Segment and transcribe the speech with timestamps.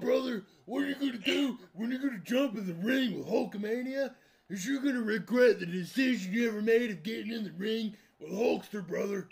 [0.00, 3.26] tell you what, are you're gonna do when you're gonna jump in the ring with
[3.26, 4.14] Hulkamania
[4.48, 8.32] is you're gonna regret the decision you ever made of getting in the ring with
[8.32, 9.28] Hulkster, brother.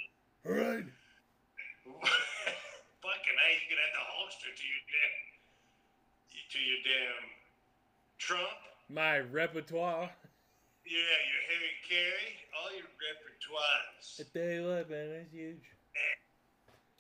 [0.47, 0.85] All right?
[1.87, 5.15] Fucking hey, you gonna have the Hulkster to your damn,
[6.51, 7.31] to your damn
[8.19, 8.59] Trump.
[8.89, 10.11] My repertoire.
[10.87, 14.21] Yeah, your Harry Caray, all your repertoires.
[14.21, 15.67] I tell you what, man, that's huge.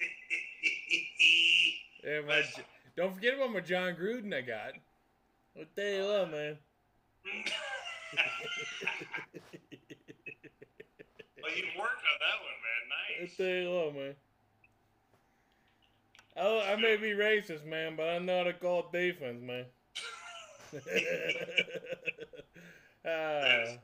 [2.06, 2.40] Yeah, my,
[2.96, 4.72] don't forget about my Jon Gruden I got.
[5.58, 6.58] I tell you what, man.
[11.42, 12.82] well, you worked on that one, man.
[13.20, 13.36] Nice.
[13.36, 14.14] tell you what, man.
[16.38, 19.64] Oh, I may be racist, man, but I know how to call defense, man.
[23.08, 23.78] Ah.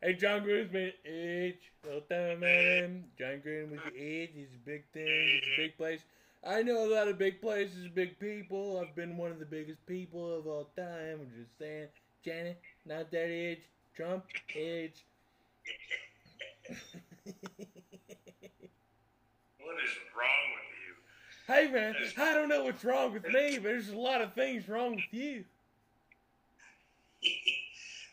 [0.00, 1.72] hey, Jon Gruden's been age.
[1.84, 3.04] Little time man.
[3.18, 4.30] Jon Gruden with the age.
[4.34, 5.04] He's a big thing.
[5.06, 6.00] He's a big place.
[6.46, 8.80] I know a lot of big places, big people.
[8.80, 11.20] I've been one of the biggest people of all time.
[11.20, 11.88] I'm just saying.
[12.24, 13.60] Janet, not that age.
[13.94, 14.24] Trump,
[14.56, 15.04] age.
[19.58, 20.94] What is wrong with you?
[21.46, 24.68] Hey man, I don't know what's wrong with me, but there's a lot of things
[24.68, 25.44] wrong with you.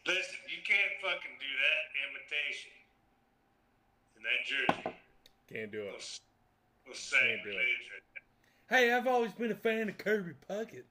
[0.07, 2.71] Listen, you can't fucking do that imitation
[4.15, 4.97] in that jersey.
[5.51, 6.19] Can't do We'll, it.
[6.85, 7.57] we'll say Can't do it.
[8.69, 8.89] Please right there.
[8.89, 10.83] Hey, I've always been a fan of Kirby Puckett.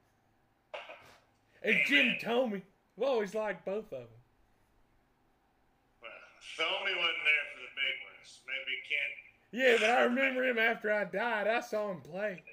[1.62, 2.54] And Jim Thome.
[2.54, 4.09] I've always liked both of them.
[6.03, 6.10] Well,
[6.59, 8.41] Thome wasn't there for the big ones.
[8.47, 9.15] Maybe can't.
[9.53, 11.47] Yeah, but I remember him after I died.
[11.48, 12.42] I saw him play.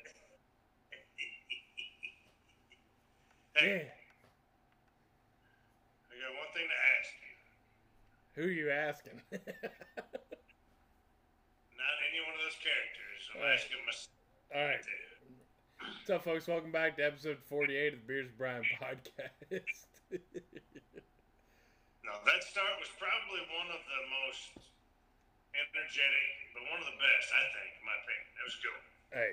[3.55, 3.85] Hey, Yeah.
[6.09, 8.41] I got one thing to ask you.
[8.41, 9.21] Who you asking?
[9.29, 9.41] Not
[12.09, 13.29] any one of those characters.
[13.29, 13.53] I'm Right.
[13.53, 14.09] asking myself.
[14.57, 14.81] All right.
[15.79, 16.47] What's up, folks?
[16.47, 19.87] Welcome back to episode 48 of the Beers Bryan podcast.
[22.03, 24.67] No, that start was probably one of the most
[25.55, 28.27] energetic, but one of the best, I think, in my opinion.
[28.37, 28.81] It was good.
[29.15, 29.31] hey,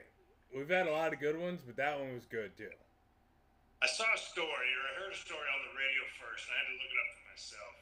[0.55, 2.71] we've had a lot of good ones, but that one was good too.
[3.83, 6.59] I saw a story, or I heard a story on the radio first, and I
[6.63, 7.75] had to look it up for myself.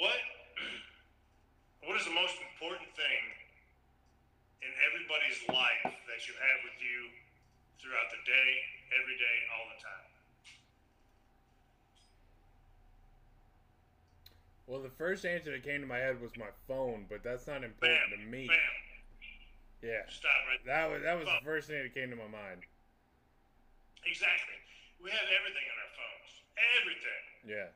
[0.00, 0.20] What
[1.86, 3.22] What is the most important thing
[4.64, 7.12] in everybody's life that you have with you
[7.80, 8.50] throughout the day,
[9.00, 10.06] every day, all the time?
[14.66, 17.62] Well, the first answer that came to my head was my phone, but that's not
[17.62, 18.48] important Bam, to me.
[18.50, 18.58] bam.
[19.82, 20.02] Yeah.
[20.10, 20.74] Stop right there.
[20.74, 22.66] That was that was the first thing that came to my mind.
[24.02, 24.58] Exactly.
[24.98, 26.30] We have everything on our phones.
[26.82, 27.22] Everything.
[27.46, 27.70] Yeah.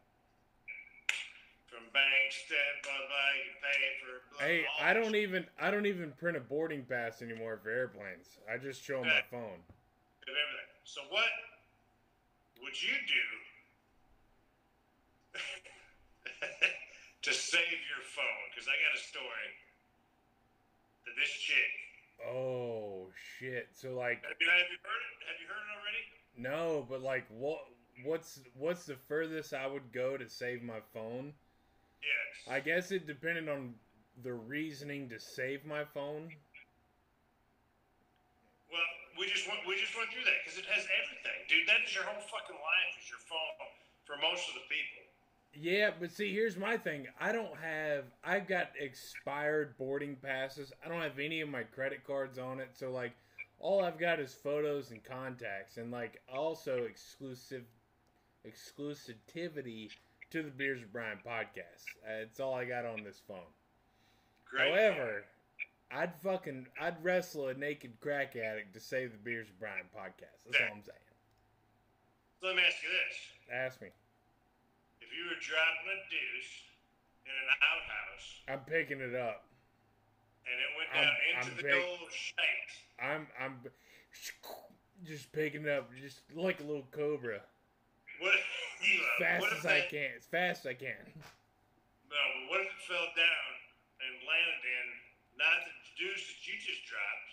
[1.70, 3.30] From banks, step, blah blah.
[3.38, 4.12] You pay for.
[4.34, 8.26] Blah, Hey, I don't even I don't even print a boarding pass anymore for airplanes.
[8.50, 9.62] I just show 'em my phone.
[10.30, 10.70] Of everything.
[10.86, 11.26] So what
[12.62, 13.26] would you do
[17.26, 18.46] to save your phone?
[18.54, 19.50] Because I got a story
[21.06, 21.74] that this chick.
[22.22, 23.08] Oh
[23.38, 23.68] shit!
[23.72, 25.14] So like Have you, have you heard it?
[25.26, 26.04] Have you heard it already?
[26.36, 27.60] no, but like what
[28.04, 31.32] what's what's the furthest I would go to save my phone?
[32.02, 32.54] Yes.
[32.54, 33.74] I guess it depended on
[34.22, 36.30] the reasoning to save my phone.
[39.20, 41.68] We just went we just went through that because it has everything, dude.
[41.68, 42.92] That is your whole fucking life.
[42.96, 43.68] Is your phone
[44.10, 45.04] for most of the people.
[45.52, 47.06] Yeah, but see, here's my thing.
[47.20, 48.04] I don't have.
[48.24, 50.72] I've got expired boarding passes.
[50.84, 52.70] I don't have any of my credit cards on it.
[52.72, 53.12] So like,
[53.58, 57.64] all I've got is photos and contacts, and like also exclusive
[58.46, 59.90] exclusivity
[60.30, 61.84] to the Beers of Bryan podcast.
[62.04, 63.38] Uh, That's all I got on this phone.
[64.50, 64.72] Great.
[64.72, 65.24] However,
[65.92, 70.38] I'd fucking I'd wrestle a naked crack addict to save the Beers of Bryan podcast.
[70.46, 71.08] That's all I'm saying.
[72.40, 73.16] So let me ask you this:
[73.52, 73.88] Ask me.
[75.00, 76.54] If you were dropping a deuce
[77.26, 79.44] in an outhouse I'm picking it up.
[80.46, 81.84] and it went I'm- down into I'm the big.
[81.84, 82.72] old shite.
[83.02, 83.58] I'm I'm
[85.04, 87.40] just picking it up just like a little cobra.
[88.20, 88.34] What,
[88.84, 90.10] you, uh, Fast what if as I can.
[90.16, 91.02] As fast as I can.
[92.06, 93.50] No, but what if it fell down
[94.04, 94.86] and landed in
[95.40, 97.30] not the deuce that you just dropped,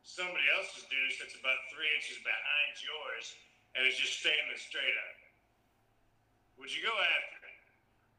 [0.00, 3.36] somebody else's deuce that's about three inches behind yours,
[3.76, 5.16] and it's just standing straight up?
[6.56, 7.58] Would you go after it?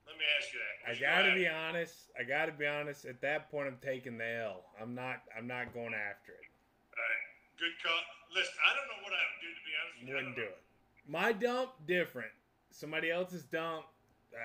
[0.06, 0.76] Let me ask you that.
[0.86, 1.96] I Would you gotta rather- be honest.
[2.14, 3.10] I gotta be honest.
[3.10, 4.70] At that point, I'm taking the L.
[4.78, 5.26] I'm not.
[5.34, 6.46] I'm not going after it.
[6.94, 7.26] Alright,
[7.58, 7.98] good call.
[8.38, 10.14] Listen, I don't know what I would do to be honest with you.
[10.14, 11.10] I Wouldn't do don't it.
[11.10, 12.32] My dump different.
[12.70, 13.86] Somebody else's dump.
[14.30, 14.38] Uh,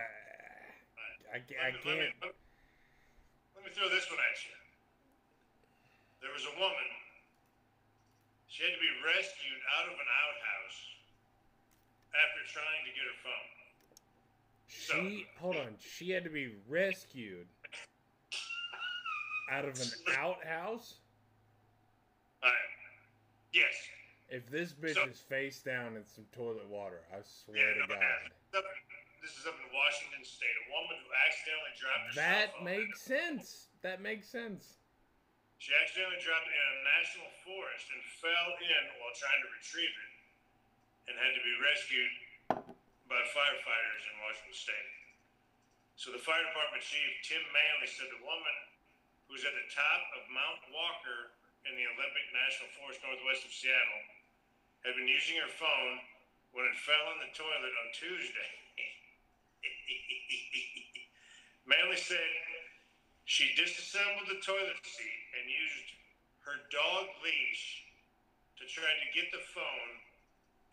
[1.35, 1.85] I, I Let me- let me- can't.
[1.85, 2.39] Let me,
[3.57, 4.55] let me throw this one at you.
[6.21, 6.89] There was a woman.
[8.49, 10.79] She had to be rescued out of an outhouse
[12.13, 13.51] after trying to get her phone.
[14.69, 15.75] She hold on.
[15.81, 17.47] She had to be rescued
[19.51, 19.89] out of an
[20.19, 20.95] outhouse.
[22.43, 22.59] Alright.
[23.53, 23.75] Yes.
[24.29, 27.81] If this bitch So- is face down in some toilet water, I swear Yeah, to
[27.81, 28.65] no, God.
[29.23, 30.49] This is up in Washington State.
[30.49, 33.69] A woman who accidentally dropped That makes sense.
[33.83, 34.80] That makes sense.
[35.61, 39.93] She accidentally dropped it in a national forest and fell in while trying to retrieve
[39.93, 40.13] it
[41.13, 42.09] and had to be rescued
[43.05, 44.93] by firefighters in Washington State.
[46.01, 48.57] So the fire department chief, Tim Manley, said the woman
[49.29, 51.37] who was at the top of Mount Walker
[51.69, 54.05] in the Olympic National Forest northwest of Seattle
[54.89, 56.01] had been using her phone
[56.57, 58.53] when it fell in the toilet on Tuesday.
[61.69, 62.33] Manley said
[63.29, 65.89] she disassembled the toilet seat and used
[66.47, 67.85] her dog leash
[68.59, 69.93] to try to get the phone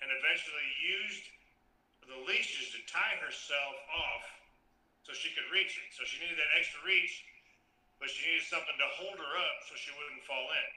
[0.03, 1.25] and eventually used
[2.07, 4.25] the leashes to tie herself off
[5.03, 5.87] so she could reach it.
[5.95, 7.23] So she needed that extra reach,
[7.99, 10.71] but she needed something to hold her up so she wouldn't fall in.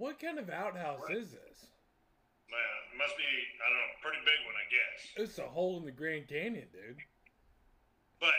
[0.00, 1.58] What kind of outhouse is this?
[2.48, 4.98] Well, it must be, I don't know, pretty big one, I guess.
[5.16, 6.98] It's a hole in the Grand Canyon, dude.
[8.18, 8.36] But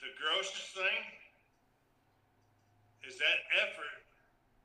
[0.00, 1.00] the grossest thing
[3.08, 4.00] is that effort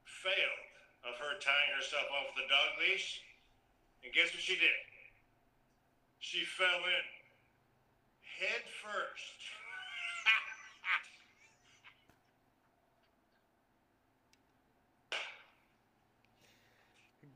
[0.05, 0.69] failed
[1.03, 3.21] of her tying herself off the dog leash.
[4.03, 4.79] And guess what she did?
[6.19, 7.05] She fell in
[8.39, 9.39] head first.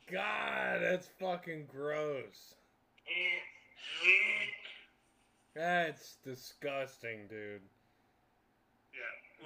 [0.12, 2.56] God, that's fucking gross.
[5.56, 7.62] That's disgusting, dude.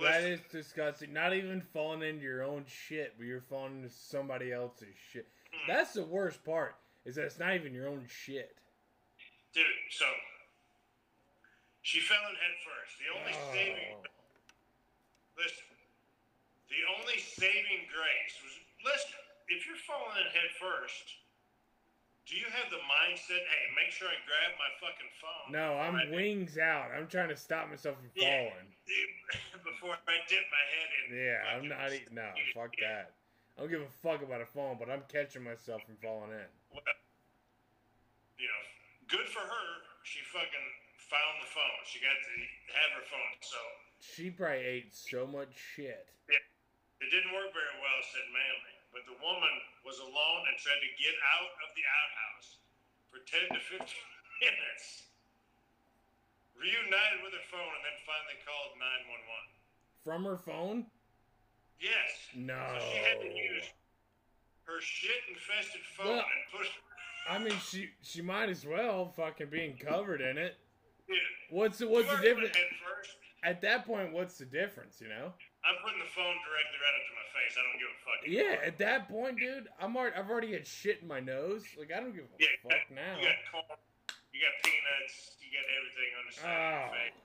[0.02, 1.14] That is disgusting.
[1.14, 5.28] Not even falling into your own shit, but you're falling into somebody else's shit.
[5.52, 5.72] Hmm.
[5.72, 6.76] That's the worst part.
[7.06, 8.58] Is that it's not even your own shit.
[9.54, 9.64] dude.
[9.90, 10.06] So
[11.82, 13.00] she fell in head first.
[13.00, 13.54] The only oh.
[13.54, 14.04] saving Oh.
[15.38, 15.70] Listen,
[16.68, 19.22] the only saving grace was listen.
[19.48, 21.16] If you're falling in head first,
[22.28, 23.40] do you have the mindset?
[23.48, 25.48] Hey, make sure I grab my fucking phone.
[25.56, 26.92] No, I'm I- wings out.
[26.92, 28.52] I'm trying to stop myself from Yeah.
[28.52, 28.68] falling.
[29.64, 31.06] before I dip my head in.
[31.16, 32.16] Yeah, I'm not eating.
[32.16, 33.08] No, fuck Yeah.
[33.08, 33.16] that.
[33.58, 36.52] I don't give a fuck about a phone, but I'm catching myself from falling in.
[36.70, 36.84] Well,
[38.38, 38.64] you know,
[39.10, 39.68] good for her.
[40.06, 40.68] She fucking
[41.10, 41.80] found the phone.
[41.90, 42.34] She got to
[42.78, 43.34] have her phone.
[43.42, 43.58] So
[43.98, 46.06] She probably ate so much shit.
[46.30, 46.38] Yeah,
[47.02, 48.77] It didn't work very well, said Manley.
[48.96, 49.54] But the woman
[49.86, 52.50] was alone and tried to get out of the outhouse
[53.12, 53.84] for 10 to 15
[54.44, 55.08] minutes.
[56.58, 59.54] Reunited with her phone and then finally called 911.
[60.02, 60.90] From her phone?
[61.80, 62.10] Yes.
[62.34, 62.58] No.
[62.58, 63.68] So she had to use
[64.66, 66.68] her shit infested phone Well- and put.
[67.30, 70.56] I mean, she she might as well fucking being covered in it.
[71.08, 71.18] Dude,
[71.50, 72.56] What's the what's the you difference?
[73.44, 75.02] At that point, what's the difference?
[75.02, 75.34] You know?
[75.68, 77.54] I'm putting the phone directly right up to my face.
[77.60, 78.20] I don't give a fuck.
[78.24, 78.56] Yeah.
[78.64, 81.68] At that point, dude, I'm already, I've already had shit in my nose.
[81.76, 83.14] Like I don't give a Yeah, fuck got, now.
[83.20, 83.76] You got corn,
[84.32, 86.88] you got peanuts, you got everything on the side of Oh.
[86.88, 87.20] your face.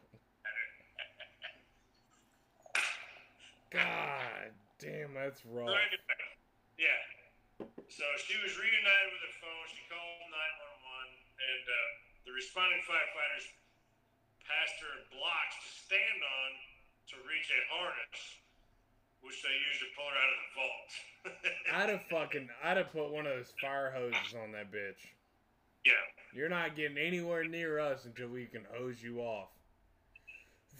[3.79, 4.51] God
[4.83, 5.71] damn, that's rough.
[5.71, 6.27] So anyway,
[6.83, 6.99] yeah.
[7.89, 9.65] So she was reunited with her phone.
[9.71, 11.15] She called 911,
[11.47, 11.77] and uh,
[12.27, 13.47] the responding firefighters
[14.43, 16.49] passed her blocks to stand on
[17.09, 18.21] to reach a harness,
[19.23, 20.91] which they used to pull her out of the vault.
[21.79, 25.03] I'd have fucking, I'd have put one of those fire hoses on that bitch.
[25.85, 25.93] yeah.
[26.35, 29.53] You're not getting anywhere near us until we can hose you off.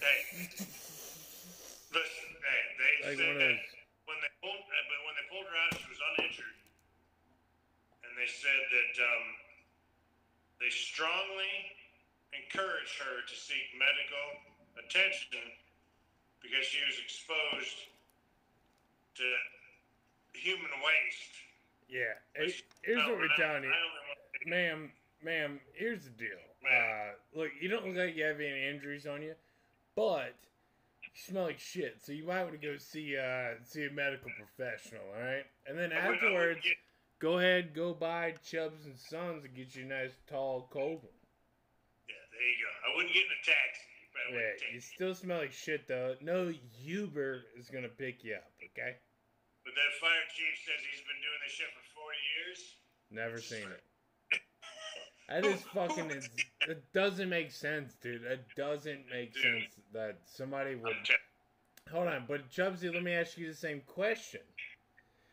[0.01, 0.49] Hey.
[1.93, 3.59] Listen, hey, they Like said that
[4.09, 6.57] when they pulled, uh, but when they pulled her out, she was uninjured,
[8.09, 9.25] and they said that um,
[10.57, 11.53] they strongly
[12.33, 14.27] encouraged her to seek medical
[14.81, 15.45] attention
[16.43, 17.77] because she was exposed
[19.17, 19.25] to
[20.33, 21.35] human waste.
[21.89, 22.15] Yeah.
[22.39, 24.93] Which- here's no, what we're telling you, I only want- ma'am.
[25.23, 26.39] Ma'am, here's the deal.
[26.69, 29.35] Uh, look, you don't look like you have any injuries on you,
[29.95, 30.35] but
[31.03, 32.01] you smell like shit.
[32.03, 35.03] So you might want to go see uh see a medical professional.
[35.15, 36.67] All right, and then I wouldn't- I wouldn't afterwards,
[37.21, 41.13] go ahead, go buy Chubbs and Sons and get you a nice tall cold one.
[42.09, 42.91] yeah, there you go.
[42.91, 43.87] I wouldn't get in a taxi.
[44.13, 46.17] That Yeah, you still smell like shit though.
[46.21, 46.53] No
[46.83, 48.97] Uber is gonna pick you up, okay?
[49.65, 52.61] But that fire chief says he's been doing this shit for 40 years.
[53.11, 53.83] Never seen it.
[55.29, 56.11] That is fucking.
[56.69, 58.23] It doesn't make sense, dude.
[58.25, 59.43] It doesn't make Dude.
[59.43, 60.93] sense that somebody would.
[60.93, 64.41] I'm Hold on, but Chubsy, let me ask you the same question.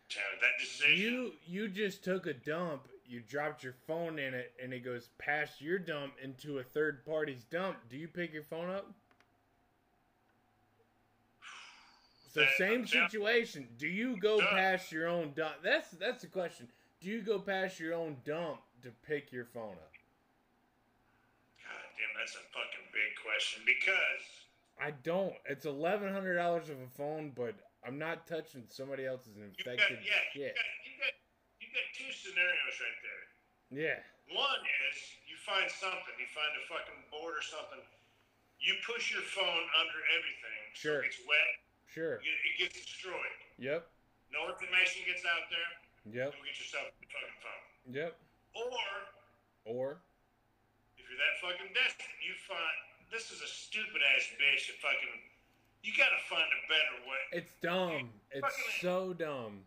[0.10, 0.98] that decision.
[0.98, 5.10] You you just took a dump, you dropped your phone in it, and it goes
[5.18, 7.78] past your dump into a third party's dump.
[7.90, 8.86] Do you pick your phone up?
[12.32, 13.68] So That- same situation.
[13.78, 14.48] Do you go Duh.
[14.52, 15.56] past your own dump?
[15.64, 16.68] That's that's the question.
[17.02, 19.92] Do you go past your own dump to pick your phone up?
[21.64, 24.46] God damn, that's a fucking big question because
[24.80, 25.34] I don't.
[25.46, 29.74] It's eleven hundred dollars of a phone, but I'm not touching somebody else's you got,
[29.74, 30.42] infected yeah, shit.
[30.42, 30.56] you got,
[31.70, 33.26] you got two scenarios right there.
[33.70, 34.02] Yeah,
[34.34, 34.98] One is
[35.30, 37.86] you find something, you find a fucking board or something.
[38.58, 40.62] You push your phone under everything.
[40.74, 41.00] Sure.
[41.00, 41.52] So it gets wet.
[41.86, 42.16] sure.
[42.26, 43.38] It, it gets destroyed.
[43.62, 43.86] Yep,
[44.34, 45.70] No information gets out there.
[46.10, 47.64] yep, Go get yourself a fucking phone.
[47.94, 48.18] yep.
[48.58, 48.82] Or
[49.70, 49.88] Or
[50.98, 52.78] if you're that fucking desperate, you find
[53.14, 55.14] this is a stupid ass bitch that fucking.
[55.86, 57.24] You gotta find a better way.
[57.38, 58.10] it's dumb.
[58.34, 59.62] It's Fucking- so dumb.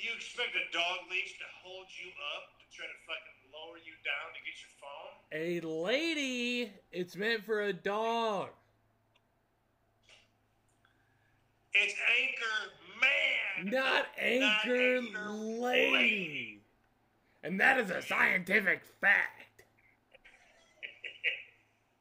[0.00, 3.92] You expect a dog leash to hold you up to try to fucking lower you
[4.00, 5.12] down to get your phone?
[5.28, 6.72] A lady.
[6.90, 8.48] It's meant for a dog.
[11.74, 13.76] It's Anchor Man.
[13.76, 16.62] Not anchor Anchor lady.
[17.44, 19.36] And that is a scientific fact.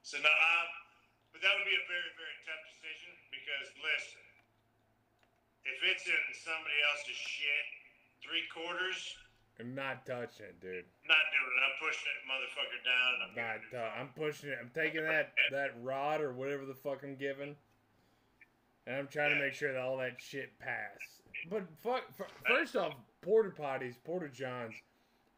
[0.08, 0.70] So now, um,
[1.30, 4.26] but that would be a very, very tough decision because listen,
[5.70, 7.79] if it's in somebody else's shit,
[8.24, 9.16] three quarters,
[9.60, 10.86] I'm not touching it, dude.
[11.08, 11.64] not doing it.
[11.66, 13.12] I'm pushing it, motherfucker down.
[13.28, 13.82] I'm Not.
[13.84, 14.58] Uh, I'm pushing it.
[14.62, 17.56] I'm taking that that rod or whatever the fuck I'm giving,
[18.88, 20.98] and I'm trying to make sure that all that shit pass.
[21.50, 22.04] But fuck.
[22.20, 24.74] f- First off, porta potties, porta johns,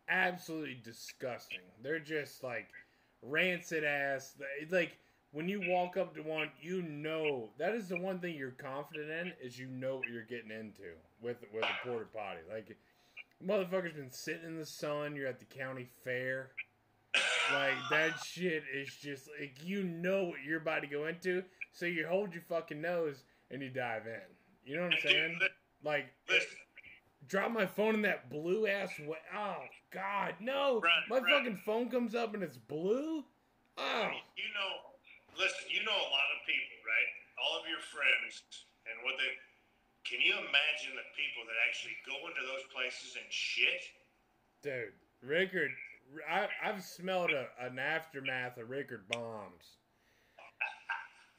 [0.09, 1.59] absolutely disgusting.
[1.83, 2.67] They're just like
[3.23, 4.35] rancid ass.
[4.69, 4.97] Like
[5.31, 9.09] when you walk up to one, you know that is the one thing you're confident
[9.09, 12.39] in is you know what you're getting into with with a porta potty.
[12.51, 12.77] Like
[13.45, 15.15] motherfucker's been sitting in the sun.
[15.15, 16.51] You're at the county fair.
[17.53, 21.85] Like that shit is just like you know what you're about to go into, so
[21.85, 24.21] you hold your fucking nose and you dive in.
[24.65, 25.39] You know what I'm saying?
[25.83, 26.05] Like
[27.27, 29.17] drop my phone in that blue ass way.
[29.35, 29.57] Oh
[29.91, 30.81] God, no!
[30.81, 31.25] Right, my right.
[31.29, 33.23] fucking phone comes up and it's blue.
[33.77, 34.90] Oh, you know,
[35.37, 37.09] listen, you know a lot of people, right?
[37.39, 38.43] All of your friends
[38.87, 39.31] and what they.
[40.01, 43.85] Can you imagine the people that actually go into those places and shit?
[44.61, 45.71] dude, Rickard,
[46.29, 49.77] I, I've smelled a, an aftermath of Rickard bombs.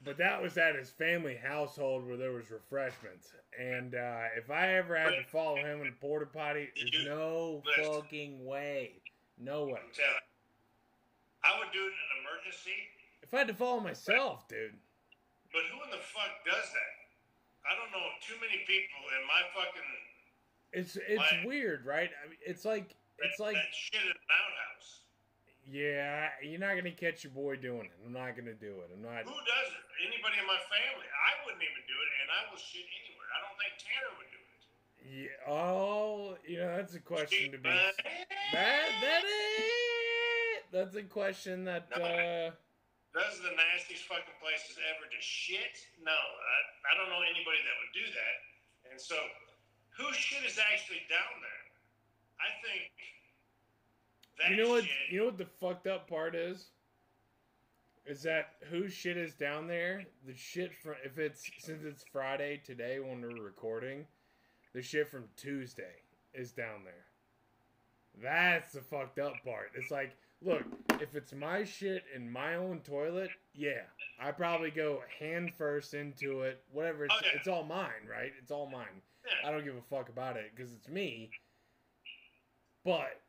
[0.03, 4.75] But that was at his family household where there was refreshments, and uh, if I
[4.75, 8.99] ever had to follow him in a porta potty, there's no fucking way,
[9.39, 9.79] no way.
[9.79, 11.47] I'm telling you.
[11.47, 12.75] I would do it in an emergency,
[13.33, 14.77] If I had to follow myself, dude,
[15.49, 16.93] but who in the fuck does that?
[17.65, 19.89] I don't know too many people in my fucking.
[20.69, 21.41] it's it's Why?
[21.41, 22.13] weird, right?
[22.13, 25.01] I mean, it's like it's that, like that shit in an outhouse.
[25.65, 27.97] yeah, you're not gonna catch your boy doing it.
[28.05, 28.93] I'm not gonna do it.
[28.93, 29.25] I'm not.
[29.25, 29.85] Who does it?
[30.05, 31.09] Anybody in my family?
[31.09, 33.29] I wouldn't even do it, and I will shit anywhere.
[33.33, 34.61] I don't think Tanner would do it.
[35.09, 37.65] Yeah, oh, you know that's a question to be.
[37.65, 37.97] That,
[39.01, 42.53] That is that's a question that uh
[43.13, 45.85] Those are the nastiest fucking places ever to shit.
[46.01, 46.57] No, I,
[46.89, 48.37] I don't know anybody that would do that.
[48.89, 49.15] And so,
[49.93, 51.65] whose shit is actually down there?
[52.41, 52.89] I think
[54.41, 55.13] that you know what shit.
[55.13, 56.73] you know what the fucked up part is?
[58.05, 60.03] Is that whose shit is down there?
[60.25, 64.05] The shit from if it's since it's Friday today when we're recording,
[64.73, 66.01] the shit from Tuesday
[66.33, 67.05] is down there.
[68.21, 69.71] That's the fucked up part.
[69.75, 70.63] It's like, look,
[71.01, 73.81] if it's my shit in my own toilet, yeah,
[74.19, 76.63] I probably go hand first into it.
[76.71, 77.31] Whatever, it's, Oh, yeah.
[77.37, 78.31] it's all mine, right?
[78.41, 79.01] It's all mine.
[79.25, 79.47] Yeah.
[79.47, 81.29] I don't give a fuck about it because it's me.
[82.85, 83.21] But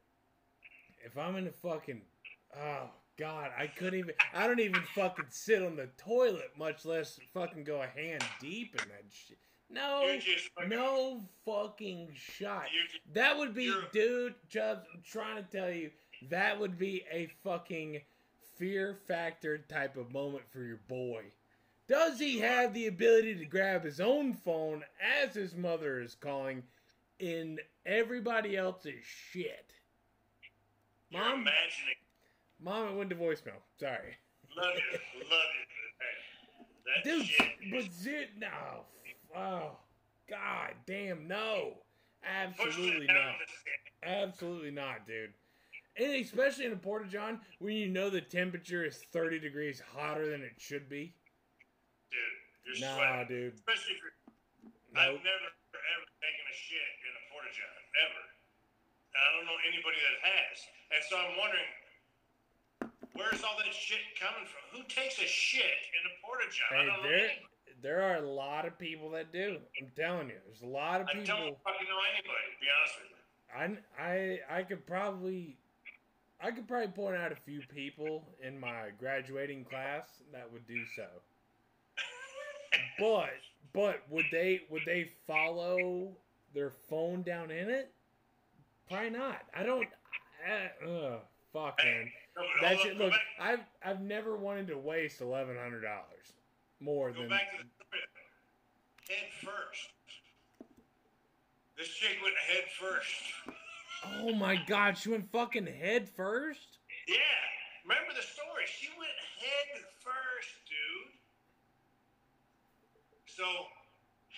[1.04, 2.02] if I'm in a fucking
[2.58, 4.14] oh god, I couldn't even.
[4.34, 8.72] I don't even fucking sit on the toilet, much less fucking go a hand deep
[8.82, 9.38] in that shit.
[9.70, 10.02] No,
[10.56, 12.64] fucking- no fucking shot.
[12.90, 14.34] Just- That would be, dude.
[14.48, 15.90] Chubbs, I'm trying to tell you,
[16.30, 18.00] that would be a fucking
[18.56, 21.22] fear factor type of moment for your boy.
[21.88, 24.84] Does he have the ability to grab his own phone
[25.22, 26.62] as his mother is calling
[27.18, 29.72] in everybody else's shit?
[31.10, 31.94] You're Mom, imagining.
[32.60, 33.60] mom, it went to voicemail.
[33.78, 34.16] Sorry.
[34.56, 34.98] Love you.
[35.30, 36.64] Love you.
[36.86, 37.46] That Dude, shit.
[37.70, 38.84] but zit no.
[39.36, 39.76] Oh,
[40.28, 41.74] god damn, no.
[42.24, 43.14] Absolutely not.
[43.14, 43.74] to the skin.
[44.02, 45.32] Absolutely not, dude.
[45.96, 50.26] And especially in a porta john when you know the temperature is 30 degrees hotter
[50.30, 51.14] than it should be.
[52.10, 53.28] Dude, you're Nah, sweating.
[53.28, 53.54] dude.
[53.54, 54.16] Especially if you're.
[54.94, 55.18] Nope.
[55.18, 58.22] I've never ever taken a shit in a porta john ever.
[59.14, 60.56] And I don't know anybody that has.
[60.94, 61.70] And so I'm wondering,
[63.14, 64.62] where's all that shit coming from?
[64.74, 65.62] Who takes a shit
[65.94, 66.70] in a porta john?
[66.70, 67.30] I Hey, don't there,
[67.82, 69.58] there are a lot of people that do.
[69.78, 71.22] I'm telling you, there's a lot of people.
[71.22, 72.46] I don't fucking know anybody.
[72.50, 73.22] To be honest with you.
[73.54, 75.58] I, I, I could probably,
[76.44, 80.84] I could probably point out a few people in my graduating class that would do
[80.94, 81.06] so.
[82.98, 83.30] But,
[83.72, 86.10] but would they, would they follow
[86.52, 87.90] their phone down in it?
[88.90, 89.38] Probably not.
[89.56, 89.86] I don't.
[90.86, 91.16] Uh,
[91.52, 92.10] fuck, man.
[92.60, 92.98] That shit.
[92.98, 96.34] Look, I've, I've never wanted to waste eleven hundred dollars
[96.80, 97.30] more go than.
[97.30, 98.02] back to the story.
[99.08, 99.88] head first.
[101.78, 103.56] This chick went head first.
[104.20, 106.78] Oh my god, she went fucking head first.
[107.08, 107.16] Yeah,
[107.84, 108.64] remember the story?
[108.66, 111.12] She went head first, dude.
[113.26, 113.44] So,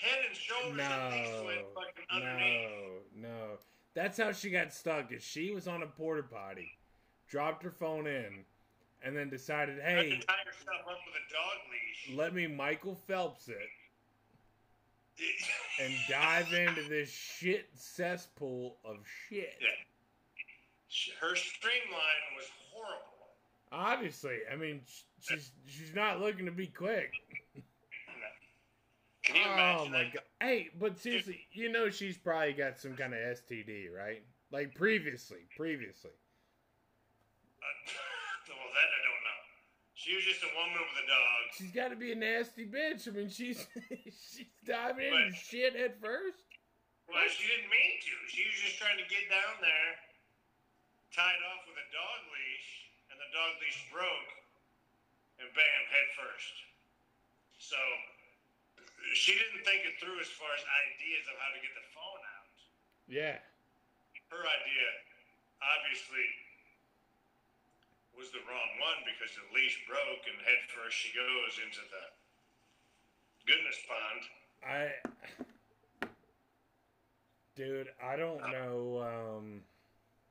[0.00, 2.70] head and shoulders at least No, went fucking underneath.
[3.14, 3.58] no, no.
[3.94, 5.12] That's how she got stuck.
[5.12, 6.78] Is she was on a porta potty,
[7.28, 8.44] dropped her phone in,
[9.02, 12.16] and then decided, hey, tie up with a dog leash.
[12.16, 13.56] let me Michael Phelps it
[15.80, 18.96] and dive into this shit cesspool of
[19.28, 19.54] shit.
[19.60, 19.68] Yeah.
[21.20, 23.02] Her streamline was horrible.
[23.72, 24.80] Obviously, I mean,
[25.20, 27.12] she's she's not looking to be quick.
[29.24, 30.14] Can you oh my that?
[30.14, 30.22] god!
[30.40, 34.22] Hey, but seriously, you know she's probably got some kind of STD, right?
[34.52, 36.12] Like previously, previously.
[37.58, 37.66] Uh,
[38.48, 39.05] well, that I don't know.
[40.06, 41.40] She was just a woman with a dog.
[41.58, 43.10] She's got to be a nasty bitch.
[43.10, 43.66] I mean, she's
[44.30, 46.46] she's diving into But- shit at first.
[47.10, 48.14] Well, she didn't mean to.
[48.30, 49.90] She was just trying to get down there,
[51.14, 52.70] tied off with a dog leash,
[53.10, 54.30] and the dog leash broke,
[55.38, 56.54] and bam, head first.
[57.62, 57.78] So
[59.14, 62.22] she didn't think it through as far as ideas of how to get the phone
[62.38, 62.50] out.
[63.06, 63.38] Yeah.
[64.34, 64.88] Her idea,
[65.62, 66.26] obviously,
[68.18, 72.04] was the wrong one because the leash broke, and head first she goes into the
[73.46, 74.22] goodness pond.
[74.64, 74.82] I,
[77.54, 79.02] dude, I don't know.
[79.04, 79.60] Um,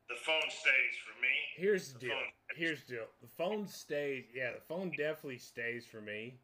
[0.10, 1.34] The phone stays for me.
[1.58, 2.22] here's the The deal.
[2.56, 3.08] Here's the deal.
[3.22, 4.26] The phone stays.
[4.34, 6.36] Yeah, the phone definitely stays for me.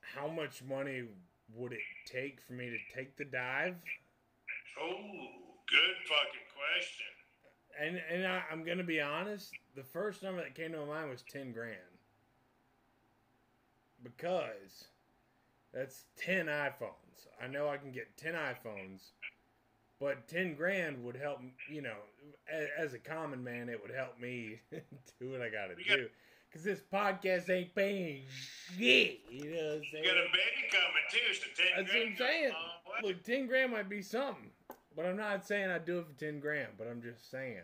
[0.00, 1.04] How much money
[1.54, 3.74] would it take for me to take the dive?
[4.80, 4.92] Oh,
[5.68, 7.06] good fucking question.
[7.80, 9.52] And and I, I'm gonna be honest.
[9.74, 11.76] The first number that came to my mind was ten grand.
[14.02, 14.84] Because
[15.72, 17.26] that's ten iPhones.
[17.42, 19.10] I know I can get ten iPhones,
[20.00, 21.40] but ten grand would help.
[21.70, 21.96] You know,
[22.52, 24.60] as, as a common man, it would help me
[25.20, 26.08] do what I gotta You got- do.
[26.48, 28.22] Because this podcast ain't paying
[28.78, 29.20] shit.
[29.28, 30.04] You know what I'm You saying?
[30.04, 32.52] got a baby coming too, so ten That's what I'm grand goes a saying.
[33.02, 34.50] Look, ten grand might be something,
[34.96, 36.72] but I'm not saying I'd do it for ten grand.
[36.78, 37.62] But I'm just saying.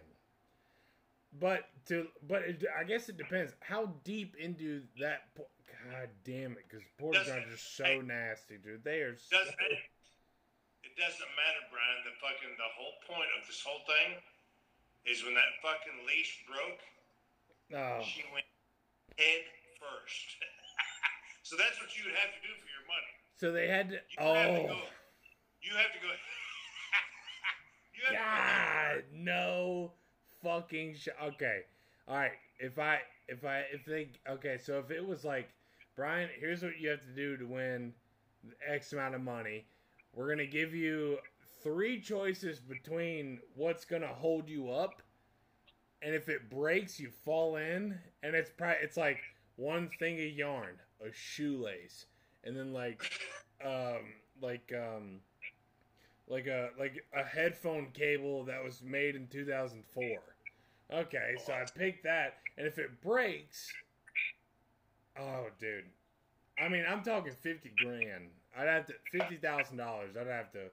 [1.41, 3.55] But to, but it, I guess it depends.
[3.61, 5.35] How deep into that?
[5.35, 5.49] Po-
[5.89, 6.69] God damn it!
[6.69, 8.85] Because porta johns are so hey, nasty, dude.
[8.85, 9.17] They are.
[9.17, 9.81] So, Doesn't it,
[10.85, 12.05] it doesn't matter, Bryan.
[12.05, 14.21] The fucking the whole point of this whole thing
[15.09, 16.85] is when that fucking leash broke,
[17.81, 18.45] oh, she went
[19.17, 19.43] head
[19.81, 20.37] first.
[21.49, 23.13] so that's what you would have to do for your money.
[23.41, 23.99] so they had to.
[23.99, 24.81] You have to Oh, go.
[25.65, 26.13] You have to go.
[28.11, 29.93] God, no
[30.43, 31.61] fucking sh- Okay,
[32.09, 32.33] all right.
[32.59, 34.59] If I, if I, if they, okay.
[34.63, 35.49] So if it was like,
[35.97, 37.93] Bryan, here's what you have to do to win
[38.67, 39.67] X amount of money.
[40.15, 41.19] We're gonna give you
[41.63, 45.03] three choices between what's gonna hold you up,
[46.03, 49.19] and if it breaks, you fall in, and it's probably it's like
[49.57, 52.07] one thing of yarn, a shoelace,
[52.45, 53.03] and then like,
[53.65, 54.01] um,
[54.41, 55.21] like um,
[56.29, 60.05] like a like a headphone cable that was made in 2004.
[60.93, 63.73] Okay, so I picked that, and if it breaks,
[65.19, 65.85] oh, dude,
[66.61, 68.29] I mean, I'm talking fifty grand.
[68.57, 70.17] I'd have to fifty thousand dollars.
[70.21, 70.71] I'd have to.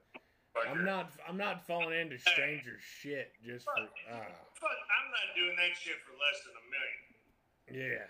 [0.70, 1.12] I'm not.
[1.28, 3.72] I'm not falling into strangers' shit just for.
[4.12, 4.18] Ah,
[4.56, 7.92] Fuck, I'm not doing that shit for less than a million.
[7.92, 8.06] yeah.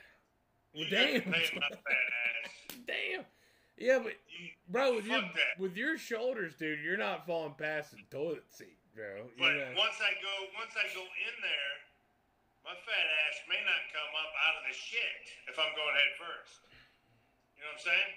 [0.74, 1.22] Well, damn.
[1.22, 2.78] pay my fat ass.
[2.88, 3.26] damn.
[3.80, 4.14] Yeah, but
[4.68, 5.56] bro, with your that.
[5.58, 9.24] with your shoulders, dude, you're not falling past the toilet seat, bro.
[9.40, 11.74] But once I go, once I go in there,
[12.68, 16.14] my fat ass may not come up out of the shit if I'm going head
[16.20, 16.60] first.
[17.56, 18.12] You know what I'm saying?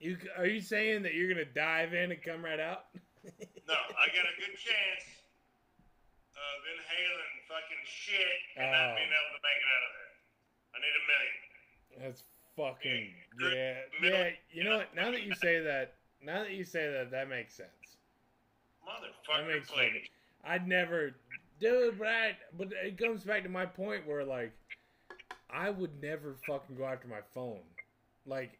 [0.00, 2.92] You are you saying that you're gonna dive in and come right out?
[3.70, 5.06] No, I got a good chance
[6.34, 8.72] of inhaling fucking shit and Oh.
[8.74, 10.12] not being able to make it out of there.
[10.74, 11.38] I need a million.
[12.02, 12.22] That's
[12.60, 14.28] fucking yeah, yeah.
[14.52, 14.94] You know what?
[14.94, 15.94] Now that you say that,
[16.24, 17.68] now that you say that, that makes sense.
[18.86, 20.02] Motherfucker, That makes fucking.
[20.44, 21.14] I'd never,
[21.60, 21.98] dude.
[21.98, 24.52] But I, but it comes back to my point where like,
[25.48, 27.60] I would never fucking go after my phone.
[28.26, 28.58] Like,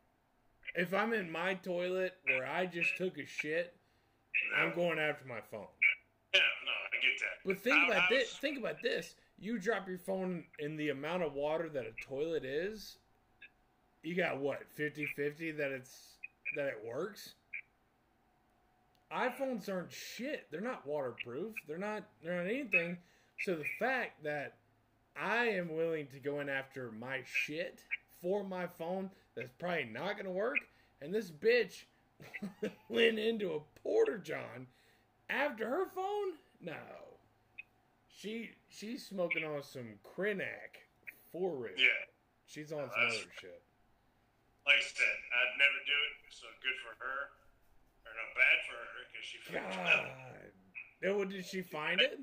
[0.74, 3.74] if I'm in my toilet where I just took a shit,
[4.56, 5.66] I'm going after my phone.
[6.32, 7.46] Yeah, no, I get that.
[7.46, 8.36] But think about how's- this.
[8.38, 9.14] Think about this.
[9.38, 12.98] You drop your phone in the amount of water that a toilet is.
[14.02, 16.14] You got what 50-50 that it's
[16.56, 17.34] that it works.
[19.12, 20.46] iPhones aren't shit.
[20.50, 21.54] They're not waterproof.
[21.68, 22.04] They're not.
[22.22, 22.96] They're not anything.
[23.40, 24.54] So the fact that
[25.16, 27.80] I am willing to go in after my shit
[28.22, 30.58] for my phone that's probably not gonna work,
[31.00, 31.84] and this bitch
[32.88, 34.66] went into a porta john
[35.28, 36.34] after her phone?
[36.60, 36.74] No.
[38.08, 40.82] She she's smoking on some Krenak
[41.32, 41.72] for real.
[41.76, 41.86] Yeah,
[42.46, 43.62] She's on some other shit.
[44.68, 46.14] Like I said, I'd never do it.
[46.32, 47.18] So good for her,
[48.06, 49.38] or not bad for her because she.
[49.48, 49.72] found.
[49.72, 51.16] God.
[51.16, 52.20] Oh, did she find it?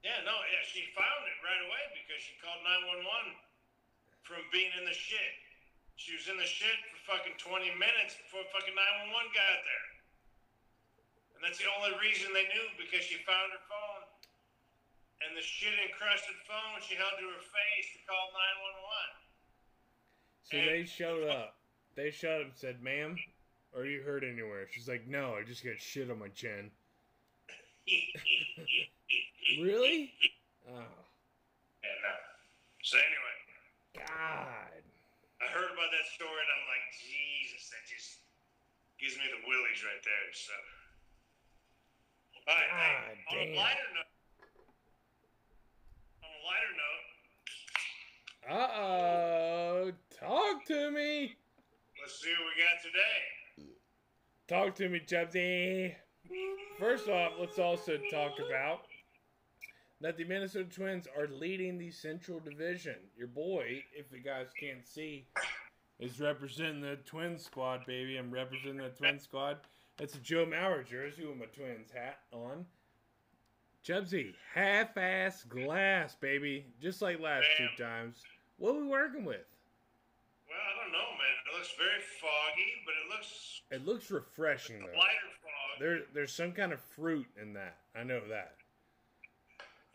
[0.00, 3.36] Yeah, no, yeah, she found it right away because she called 911
[4.24, 5.34] from being in the shit.
[6.00, 9.88] She was in the shit for fucking 20 minutes before fucking 911 got there.
[11.36, 14.04] And that's the only reason they knew because she found her phone.
[15.20, 19.29] And the shit encrusted phone she held to her face to call 911.
[20.44, 21.56] So they showed up.
[21.96, 23.16] They showed up and said, ma'am,
[23.76, 24.66] are you hurt anywhere?
[24.70, 26.70] She's like, no, I just got shit on my chin.
[29.58, 30.14] Really?
[30.70, 32.22] Oh, And, uh,
[32.86, 34.78] so anyway, God.
[35.42, 38.22] I heard about that story and I'm like, Jesus, that just
[39.02, 40.30] gives me the willies right there.
[40.30, 40.54] So,
[42.46, 43.18] all right.
[43.26, 44.12] hey, God on a lighter note,
[46.22, 47.09] on a lighter note,
[48.48, 49.92] Uh oh.
[50.18, 51.36] Talk to me.
[52.00, 53.70] let's see what we got today.
[54.48, 55.94] Talk to me, Chubsy.
[56.78, 58.86] First off, let's also talk about
[60.00, 62.96] that the Minnesota Twins are leading the Central Division.
[63.16, 65.26] Your boy, if you guys can't see,
[65.98, 68.16] is representing the Twin squad, baby.
[68.16, 69.58] I'm representing the Twin squad.
[69.98, 72.64] That's a Joe Mauer jersey with my Twins hat on.
[73.84, 76.66] Chubsy, half-ass glass, baby.
[76.82, 78.20] Just like last two times.
[78.58, 79.48] What are we working with?
[80.48, 81.34] Well, I don't know, man.
[81.48, 83.30] It looks very foggy, but it looks
[83.72, 84.98] It looks refreshing, though.
[84.98, 85.80] lighter fog.
[85.80, 87.80] There, there's some kind of fruit in that.
[87.96, 88.60] I know that.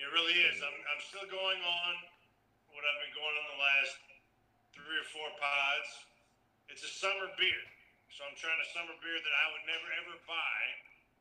[0.02, 0.58] It really is.
[0.66, 1.92] I'm, I'm still going on
[2.74, 3.94] what I've been going on the last
[4.74, 5.90] three or four pods.
[6.74, 7.64] It's a summer beer.
[8.12, 10.60] So I'm trying a summer beer that I would never ever buy.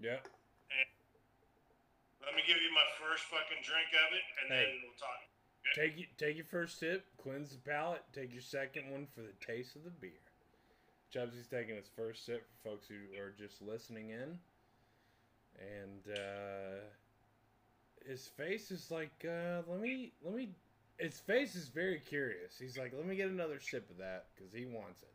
[0.01, 0.21] Yeah.
[2.27, 4.65] Let me give you my first fucking drink of it, and Hey.
[4.73, 5.21] then we'll talk.
[5.75, 8.03] Take you, take your first sip, cleanse the palate.
[8.13, 10.21] Take your second one for the taste of the beer.
[11.13, 14.39] Chubsy's taking his first sip for folks who are just listening in,
[15.59, 16.81] and uh,
[18.07, 20.51] his face is like, uh, let me, let me.
[20.99, 22.57] His face is very curious.
[22.59, 25.13] He's like, let me get another sip of that because he wants it.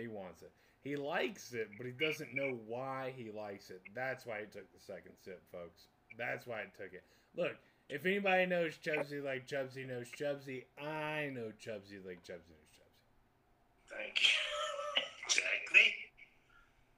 [0.00, 0.52] He wants it.
[0.82, 3.82] He likes it, but he doesn't know why he likes it.
[3.94, 5.88] That's why he took the second sip, folks.
[6.16, 7.02] That's why I took it.
[7.36, 7.56] Look,
[7.88, 13.96] if anybody knows Chubsy like Chubsy knows Chubsy, I know Chubsy like Chubsy knows Chubsy.
[13.96, 15.02] Thank you.
[15.26, 15.94] exactly.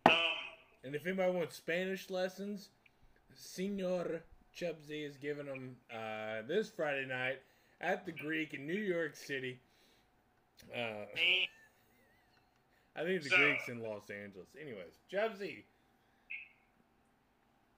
[0.07, 0.15] Um,
[0.85, 2.69] And if anybody wants Spanish lessons,
[3.35, 4.23] Senor
[4.57, 7.41] Chubsy is giving them uh, this Friday night
[7.81, 9.61] at the Greek in New York City.
[10.75, 10.79] Uh,
[12.97, 14.49] I think the So- Greek's in Los Angeles.
[14.61, 15.63] Anyways, Chubsy.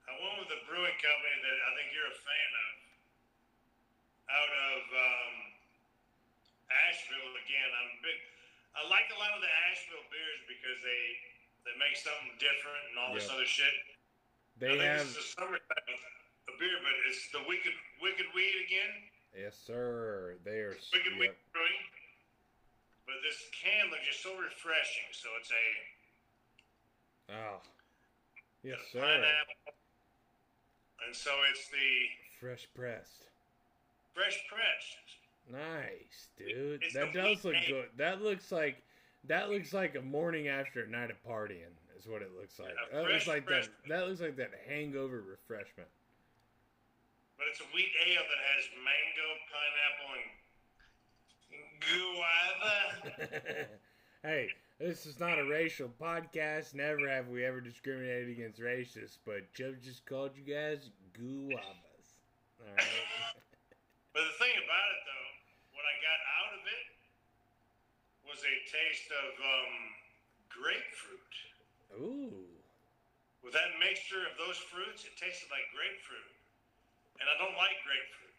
[0.07, 2.71] I went with a brewing company that I think you're a fan of.
[4.33, 5.33] Out of um,
[6.89, 7.69] Asheville again.
[7.75, 8.17] I'm big.
[8.73, 11.03] I like a lot of the Asheville beers because they
[11.67, 13.71] they make something different and all this other shit.
[14.57, 15.99] They I think have this is a summertime
[16.49, 18.93] a beer, but it's the wicked wicked weed again.
[19.37, 20.39] yes, sir.
[20.47, 20.75] They are.
[20.95, 21.19] Wicked Yep.
[21.19, 21.83] weed brewing.
[23.05, 25.07] But this can looks just so refreshing.
[25.13, 25.65] So it's a
[27.37, 27.59] Oh,
[28.63, 28.99] yes, sir.
[29.03, 29.75] pineapple,
[31.05, 33.27] and so it's the Fresh pressed.
[34.13, 34.97] fresh pressed.
[35.51, 36.83] Nice, dude.
[36.83, 37.89] It's that does look good.
[37.97, 38.81] That looks like
[39.27, 41.71] that looks like a morning after a night of partying.
[41.97, 42.73] Is what it looks like.
[42.91, 43.69] Yeah, that looks like that.
[43.87, 45.89] That looks like that hangover refreshment.
[47.37, 50.27] But it's a wheat ale that has mango, pineapple, and
[53.23, 53.67] guava.
[54.23, 54.49] hey,
[54.83, 56.75] this is not a racial podcast.
[56.75, 62.07] Never have we ever discriminated against racists, but Joe just called you guys guavas.
[62.59, 62.83] All right.
[64.13, 65.29] But the thing about it, though,
[65.73, 66.85] what I got out of it
[68.29, 69.73] was a taste of um,
[70.53, 71.33] grapefruit.
[71.97, 72.45] Ooh.
[73.41, 76.29] With that mixture of those fruits, it tasted like grapefruit.
[77.17, 78.37] And I don't like grapefruit.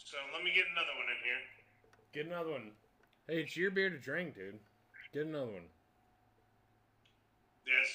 [0.00, 1.42] So let me get another one in here.
[2.16, 2.72] Get another one.
[3.28, 4.56] Hey, it's your beer to drink, dude.
[5.12, 5.68] Get another one.
[7.66, 7.88] Yes.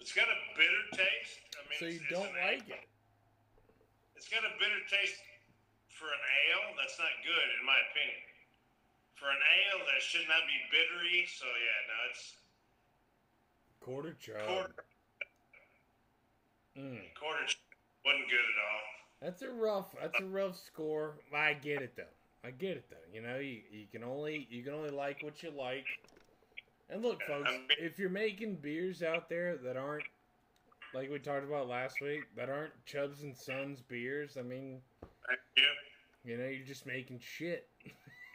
[0.00, 1.38] It's got a bitter taste.
[1.54, 2.78] I mean, So you it's don't an like ale.
[2.78, 2.86] it?
[4.16, 5.18] It's got a bitter taste
[5.90, 6.74] for an ale.
[6.78, 8.22] That's not good, in my opinion.
[9.18, 11.26] For an ale, that should not be bittery.
[11.30, 12.24] So yeah, no, it's
[13.80, 14.46] Quarter chub.
[14.46, 14.84] quarter
[16.78, 17.02] Mm.
[17.20, 17.44] quarter
[18.02, 18.86] wasn't good at all.
[19.20, 19.94] That's a rough.
[20.00, 21.18] That's a rough score.
[21.34, 22.04] I get it though.
[22.44, 22.96] I get it though.
[23.12, 25.86] You know, you, you can only you can only like what you like.
[26.90, 27.50] And look, folks,
[27.80, 30.04] if you're making beers out there that aren't
[30.94, 34.80] like we talked about last week, that aren't Chubbs and Sons beers, I mean,
[35.26, 36.32] Thank you.
[36.32, 37.68] you know, you're just making shit.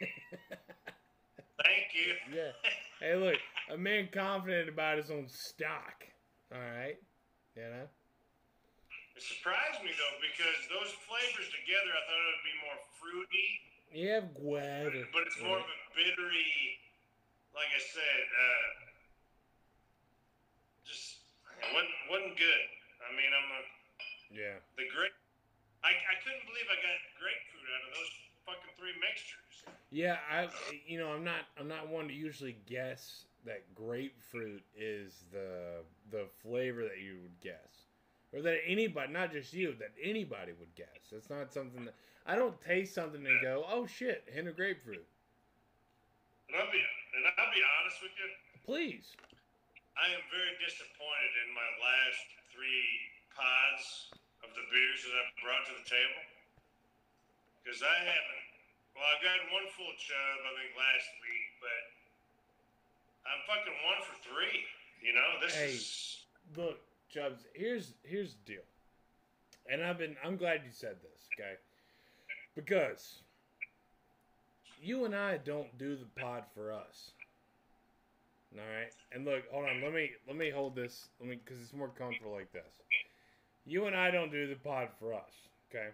[1.62, 2.14] Thank you.
[2.34, 2.50] Yeah.
[2.98, 3.38] Hey, look,
[3.70, 6.02] a man confident about his own stock.
[6.50, 6.96] All right,
[7.54, 7.86] you know.
[9.14, 13.50] It surprised me though because those flavors together, I thought it would be more fruity,
[13.92, 15.04] You have guava.
[15.12, 16.78] but it's more of a bittery.
[17.54, 18.68] Like I said, uh,
[20.84, 21.24] just
[21.72, 22.64] wasn't wasn't good.
[23.02, 23.60] I mean, I'm a,
[24.34, 24.56] Yeah.
[24.76, 25.12] the grape.
[25.82, 28.12] I, I couldn't believe I got grapefruit out of those
[28.46, 29.56] fucking three mixtures.
[29.90, 30.48] Yeah, I
[30.86, 36.26] you know I'm not I'm not one to usually guess that grapefruit is the the
[36.42, 37.88] flavor that you would guess,
[38.32, 41.10] or that anybody, not just you, that anybody would guess.
[41.12, 41.94] It's not something that
[42.26, 45.04] I don't taste something and go, oh shit, hint of grapefruit.
[46.48, 48.28] And I'll be and I'll be honest with you.
[48.64, 49.16] Please.
[49.98, 52.88] I am very disappointed in my last three
[53.34, 54.12] pods
[54.46, 56.22] of the beers that I've brought to the table.
[57.64, 58.44] Because I haven't,
[58.94, 61.82] well, I've gotten one full chub, I think, last week, but
[63.26, 64.62] I'm fucking one for three.
[65.02, 65.74] You know, this Hey.
[65.74, 66.22] is.
[66.56, 68.66] Look, Chubbs, here's here's the deal.
[69.68, 71.58] And I've been I'm glad you said this, okay?
[72.58, 73.20] Because
[74.82, 77.12] you and I don't do the pod for us.
[78.52, 78.90] All right?
[79.12, 81.06] And look, hold on, let me let me hold this.
[81.20, 82.82] Let me cuz it's more comfortable like this.
[83.64, 85.30] You and I don't do the pod for us,
[85.70, 85.90] okay?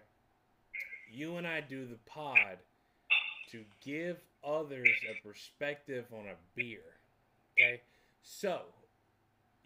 [1.11, 2.57] You and I do the pod
[3.51, 6.97] to give others a perspective on a beer.
[7.53, 7.81] Okay?
[8.23, 8.61] So,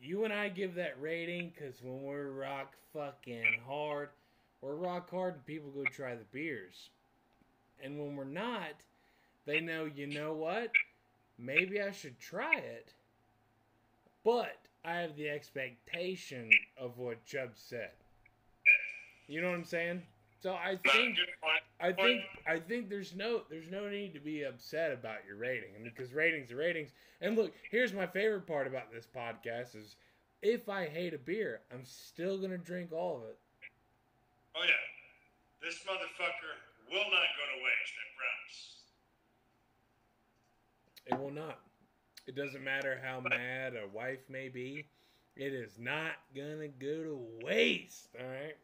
[0.02, 4.10] you and I give that rating because when we're rock fucking hard,
[4.62, 6.90] we're rock hard and people go try the beers.
[7.84, 8.84] And when we're not,
[9.46, 10.72] they know, you know what?
[11.38, 12.94] Maybe I should try it.
[14.24, 17.92] But I have the expectation of what Chubb said.
[19.28, 20.02] You know what I'm saying?
[20.42, 21.18] So I think.
[21.82, 25.70] I think I think there's no there's no need to be upset about your rating.
[25.76, 26.90] I mean, because ratings are ratings.
[27.22, 29.96] And look, here's my favorite part about this podcast is
[30.42, 33.38] if I hate a beer, I'm still gonna drink all of it.
[34.60, 34.74] Oh, yeah.
[35.64, 36.54] This motherfucker
[36.92, 38.76] will not go to waste, I promise.
[41.08, 41.60] It will not.
[42.28, 44.86] It doesn't matter how mad a wife may be.
[45.36, 48.10] It is not gonna go to waste.
[48.20, 48.56] All right.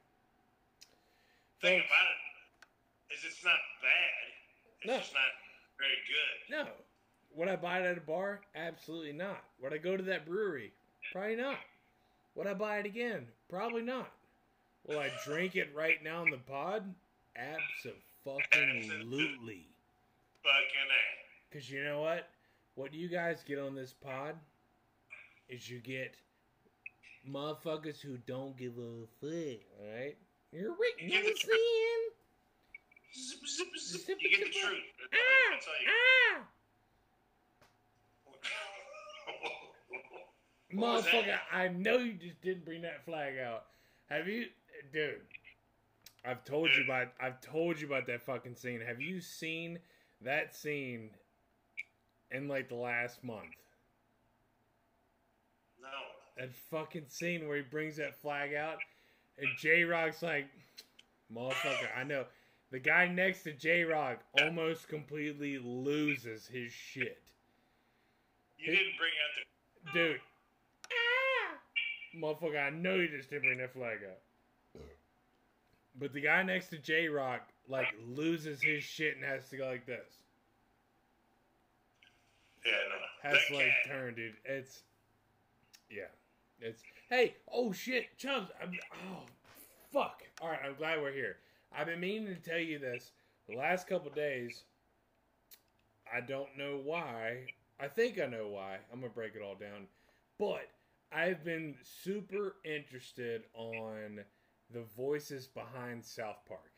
[1.62, 2.12] thing Folks- about
[3.10, 4.34] it is it's not bad.
[4.78, 4.98] It's No.
[4.98, 5.32] just not
[5.80, 6.50] very good.
[6.50, 6.78] No.
[7.32, 8.42] Would I buy it at a bar?
[8.54, 9.44] Absolutely not.
[9.60, 10.74] Would I go to that brewery?
[11.12, 11.60] Probably not.
[12.36, 13.32] Would I buy it again?
[13.50, 14.15] Probably not.
[14.88, 16.94] Will I drink it right now in the pod?
[17.36, 17.96] Absolutely.
[20.44, 21.04] Fucking A.
[21.50, 22.28] Because you know what?
[22.76, 24.36] What do you guys get on this pod
[25.50, 26.14] is you get
[27.30, 29.60] motherfuckers who don't give a fuck.
[29.82, 30.18] Alright?
[30.52, 30.92] You're right.
[31.00, 32.12] You get the Nothing.
[33.18, 34.02] Zip, zip, zip.
[34.02, 34.84] Zip, You get the truth.
[35.14, 35.18] Ah!
[35.52, 36.42] that's all you Ah!
[40.74, 41.14] What was that?
[41.14, 43.66] Motherfucker, I know you just didn't bring that flag out.
[44.10, 44.48] Have you,
[44.92, 45.22] dude?
[46.26, 47.10] I've told you about.
[47.20, 48.82] I've told you about that fucking scene.
[48.82, 49.80] Have you seen
[50.22, 51.12] that scene
[52.32, 53.56] in like the last month?
[55.80, 55.88] No.
[56.38, 58.78] That fucking scene where he brings that flag out,
[59.38, 60.48] and J-Roc's like,
[61.34, 62.26] "Motherfucker, I know."
[62.72, 67.22] The guy next to J-Roc almost completely loses his shit.
[68.58, 70.00] You didn't bring out the.
[70.00, 70.22] Dude.
[70.92, 71.58] Ah!
[72.18, 74.25] Motherfucker, I know you just didn't bring that flag up.
[76.00, 79.86] But the guy next to J-Roc, like, loses his shit and has to go like
[79.86, 80.24] this.
[82.66, 83.30] Yeah, no.
[83.30, 84.34] has that like turned, dude.
[84.44, 84.82] It's
[85.90, 86.10] yeah,
[86.60, 88.50] it's hey, oh shit, chums.
[88.62, 88.72] I'm,
[89.08, 89.26] oh
[89.94, 90.24] fuck.
[90.42, 91.38] All right, I'm glad we're here.
[91.78, 93.12] I've been meaning to tell you this
[93.48, 94.64] the last couple days.
[96.12, 97.46] I don't know why.
[97.80, 98.78] I think I know why.
[98.92, 99.88] I'm gonna break it all down,
[100.40, 100.68] but
[101.12, 104.22] I've been super interested on
[104.72, 106.72] the voices behind South Park.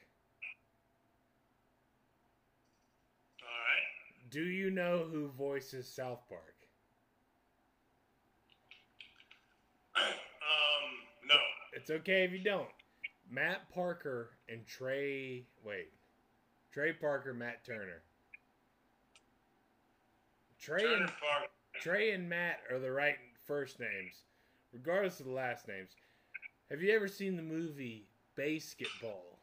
[3.42, 4.32] All right.
[4.32, 6.56] Do you know who voices South Park?
[10.48, 11.36] Um, no.
[11.74, 12.70] It's okay if you don't.
[13.30, 15.44] Matt Parker and Trey.
[15.66, 15.92] Wait.
[16.72, 18.04] Trey Parker, Matt Turner.
[20.60, 21.50] Trey Turner and Park.
[21.82, 24.24] Trey and Matt are the right first names,
[24.72, 25.92] regardless of the last names.
[26.70, 29.40] Have you ever seen the movie Basketball?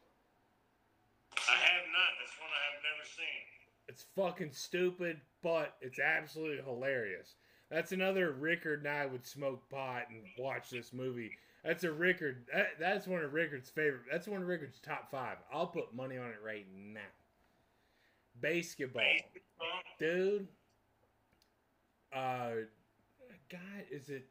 [1.48, 2.12] I have not.
[2.20, 3.44] That's one I have never seen.
[3.88, 7.34] It's fucking stupid, but it's absolutely hilarious.
[7.70, 11.30] That's another Rickard and I would smoke pot and watch this movie.
[11.64, 12.44] That's a Rickard.
[12.52, 14.02] That, that's one of Rickard's favorite.
[14.10, 15.38] That's one of Rickard's top five.
[15.52, 17.00] I'll put money on it right now.
[18.40, 19.80] Basketball, Baseball.
[19.98, 20.48] dude.
[22.12, 22.50] Uh,
[23.50, 23.60] God,
[23.90, 24.26] is it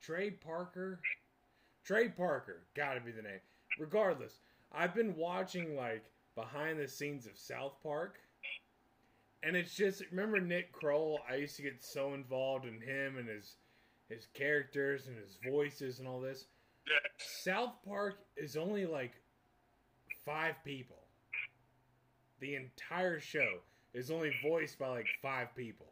[0.00, 1.00] Trey Parker?
[1.86, 3.40] Trey Parker, gotta be the name.
[3.78, 4.40] Regardless,
[4.72, 8.18] I've been watching like behind the scenes of South Park,
[9.44, 11.20] and it's just remember Nick Kroll.
[11.30, 13.54] I used to get so involved in him and his
[14.08, 16.46] his characters and his voices and all this.
[16.86, 17.42] Yes.
[17.44, 19.12] South Park is only like
[20.24, 20.98] five people.
[22.40, 23.60] The entire show
[23.94, 25.86] is only voiced by like five people.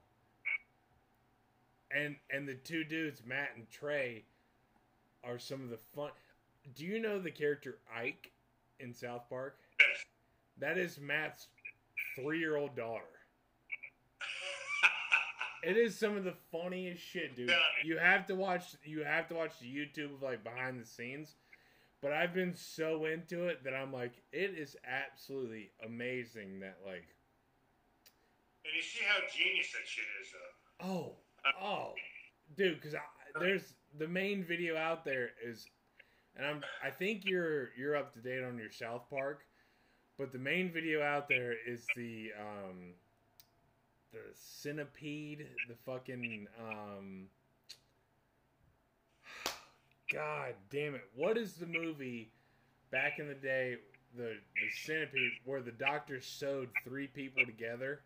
[1.97, 4.25] And and the two dudes, Matt and Trey,
[5.27, 6.11] are some of the fun.
[6.75, 8.33] Do you know the character Ike
[8.81, 9.59] in South Park?
[9.81, 10.05] Yes.
[10.59, 11.49] That is Matt's
[12.17, 13.03] three-year-old daughter.
[15.67, 17.51] It is some of the funniest shit, dude.
[17.83, 18.77] You have to watch.
[18.85, 21.37] You have to watch the YouTube of like behind the scenes.
[22.03, 27.07] But I've been so into it that I'm like, it is absolutely amazing that like,
[28.63, 30.87] and you see how genius that shit is, though.
[30.87, 31.13] oh,
[31.47, 31.95] uh, oh,
[32.59, 32.95] dude, because
[33.39, 35.67] there's the main video out there is,
[36.37, 39.43] and I'm I think you're you're up to date on your South Park,
[40.19, 42.95] but the main video out there is the um
[44.13, 47.27] the centipede, the fucking um.
[50.13, 51.05] God damn it!
[51.17, 52.31] What is the movie
[52.91, 53.77] back in the day?
[54.17, 58.01] The the centipede where the doctor sewed three people together.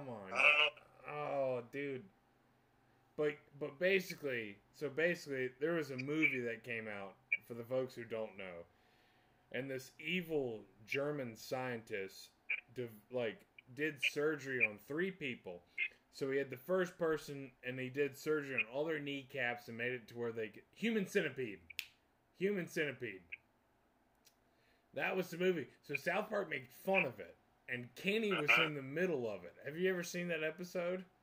[0.00, 0.32] Come on.
[0.32, 1.22] I don't know.
[1.22, 2.02] Oh, dude.
[3.16, 7.14] But but basically, so basically, there was a movie that came out
[7.46, 8.64] for the folks who don't know,
[9.52, 12.30] and this evil German scientist,
[12.74, 13.40] div- like,
[13.74, 15.60] did surgery on three people.
[16.12, 19.76] So he had the first person, and he did surgery on all their kneecaps and
[19.76, 21.58] made it to where they get, human centipede,
[22.38, 23.20] human centipede.
[24.94, 25.68] That was the movie.
[25.82, 27.36] So South Park made fun of it,
[27.72, 28.64] and Kenny was uh-huh.
[28.64, 29.54] in the middle of it.
[29.64, 31.04] Have you ever seen that episode?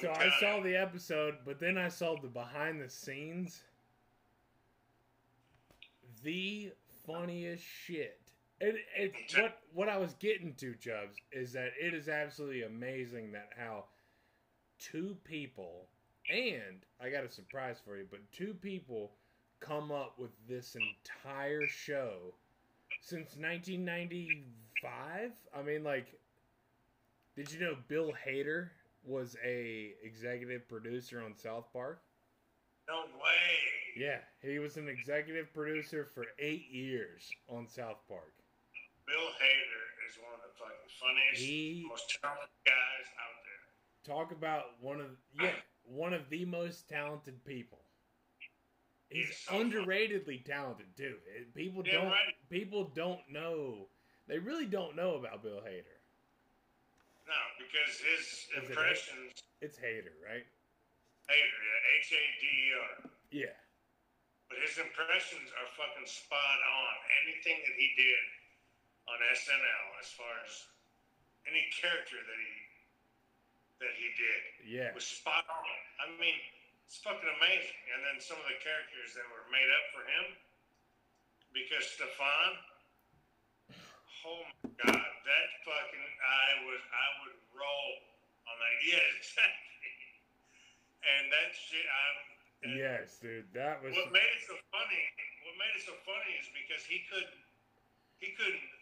[0.00, 3.62] So I saw the episode, but then I saw the behind the scenes.
[6.24, 6.72] The
[7.06, 8.20] funniest shit.
[8.60, 13.30] It, it what what I was getting to, Chubbs, is that it is absolutely amazing
[13.32, 13.84] that how
[14.78, 15.86] two people
[16.28, 19.12] and I got a surprise for you, but two people
[19.60, 22.34] come up with this entire show
[23.04, 25.32] since 1995.
[25.54, 26.06] I mean, like,
[27.36, 28.70] did you know Bill Hader
[29.04, 32.00] was a executive producer on South Park?
[32.88, 33.96] No way.
[33.96, 38.32] Yeah, he was an executive producer for eight years on South Park.
[39.06, 44.14] Bill Hader is one of the fucking funniest, He- most talented guys out there.
[44.16, 45.52] Talk about one of yeah
[45.84, 47.78] one of the most talented people.
[49.10, 51.16] He's so underratedly talented too.
[51.36, 52.34] It- People Yeah, don't right.
[52.50, 53.88] people don't know.
[54.26, 56.00] They really don't know about Bill Hader.
[57.26, 60.44] No, because his it impressions, It's Hader, right?
[61.28, 63.10] Hader, yeah, H A D E R.
[63.30, 63.56] Yeah.
[64.48, 66.94] But his impressions are fucking spot on.
[67.24, 68.24] Anything that he did
[69.08, 70.52] on SNL, as far as
[71.48, 72.54] any character that he
[73.80, 74.92] that he did, Yeah.
[74.94, 75.76] was spot on.
[76.00, 76.36] I mean,
[76.86, 77.80] it's fucking amazing.
[77.96, 80.26] And then some of the characters that were made up for him,
[81.52, 82.50] because Stefon,
[84.28, 87.90] oh my god, that fucking I was I would roll
[88.50, 88.72] on that.
[88.84, 89.92] Yeah, exactly.
[91.04, 92.18] And that shit, I'm.
[92.76, 93.48] Yes, dude.
[93.56, 95.04] That was What made it so funny?
[95.44, 97.44] What made it so funny is because he couldn't
[98.20, 98.72] he couldn't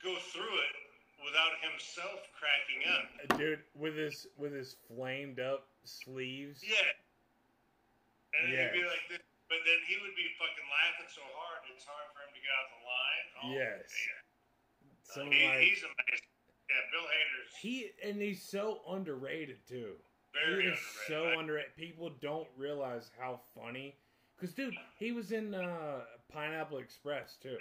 [0.00, 0.76] go through it
[1.24, 3.38] without himself cracking up.
[3.38, 6.62] dude with his with his flamed up sleeves.
[6.62, 6.76] Yeah.
[8.40, 8.72] And Yes.
[8.72, 12.06] he'd be like this, but then he would be fucking laughing so hard it's hard
[12.14, 13.26] for him to get out the line.
[13.42, 13.90] Oh, Yes.
[14.06, 14.94] man.
[15.02, 16.28] Some He- like he's amazing.
[16.68, 19.96] Yeah, Bill Hader's he and he's so underrated too.
[20.34, 21.06] very he is underrated.
[21.08, 21.76] so I- underrated.
[21.76, 23.96] People don't realize how funny.
[24.38, 27.58] Cause dude, he was in uh, Pineapple Express too.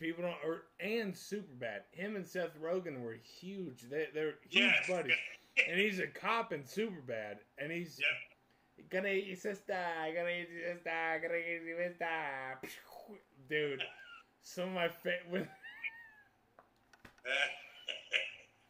[0.00, 1.82] People don't, or and Superbad.
[1.92, 3.82] Him and Seth Rogen were huge.
[3.90, 4.88] They, they're huge Yes.
[4.88, 5.12] buddies.
[5.68, 8.88] and he's a cop in Superbad, and he's Yep.
[8.90, 9.74] gonna eat your sister,
[10.14, 13.18] gonna eat your sister, gonna eat your sister.
[13.48, 13.82] Dude,
[14.42, 15.48] some of my favorite.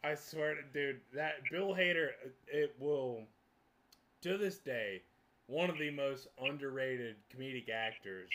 [0.03, 2.09] I swear to dude, that Bill Hader,
[2.47, 3.21] it will,
[4.21, 5.03] to this day,
[5.47, 8.29] one of the most underrated comedic actors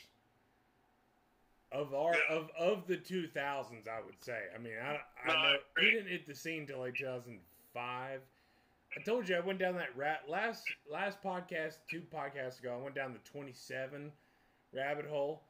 [1.73, 2.37] of our Yeah.
[2.37, 3.87] of of the two thousands.
[3.89, 4.41] I would say.
[4.55, 5.01] I mean, I,
[5.31, 7.41] I know he didn't hit the scene till like two thousand
[7.75, 8.21] five.
[8.97, 12.77] I told you I went down that rat last last podcast, two podcasts ago.
[12.79, 14.13] I went down the twenty seven
[14.73, 15.43] rabbit hole.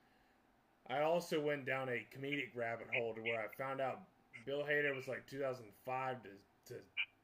[0.89, 4.03] I also went down a comedic rabbit hole to where I found out
[4.45, 6.29] Bill Hader was like 2005 to,
[6.75, 6.81] to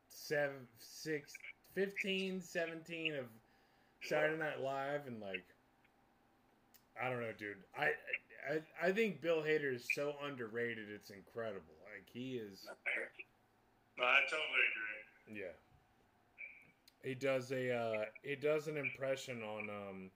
[0.09, 1.33] 7, 6,
[1.77, 3.27] 15, 17 of
[4.03, 5.07] Saturday Night Live.
[5.07, 5.45] And like,
[7.01, 7.57] I don't know, dude.
[7.79, 7.91] I,
[8.51, 10.89] I, I think Bill Hader is so underrated.
[10.95, 11.75] It's incredible.
[11.95, 12.67] Like, he is,
[13.99, 14.65] I totally
[15.29, 15.41] agree.
[15.43, 15.53] yeah.
[17.09, 20.11] He does a, uh, he does an impression on, um,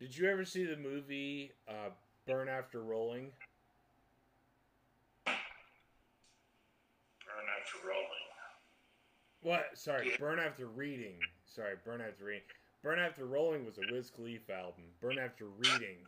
[0.00, 1.90] did you ever see the movie, uh,
[2.26, 3.30] Burn After Rolling?
[5.26, 5.34] Burn
[7.58, 8.06] after rolling.
[9.42, 9.64] What?
[9.78, 10.16] Sorry, Yeah.
[10.18, 11.18] Burn After Reading.
[11.46, 12.42] Sorry, Burn After Reading.
[12.82, 14.84] Burn After Rolling was a Wiz Khalifa album.
[15.00, 15.98] Burn After Reading.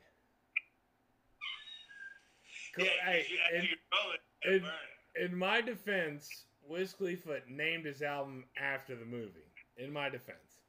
[2.76, 2.84] Cool.
[2.86, 6.28] Yeah, in, you roll it, in- in my defense,
[6.68, 9.46] Wiz Khalifa named his album after the movie.
[9.76, 10.60] In my defense.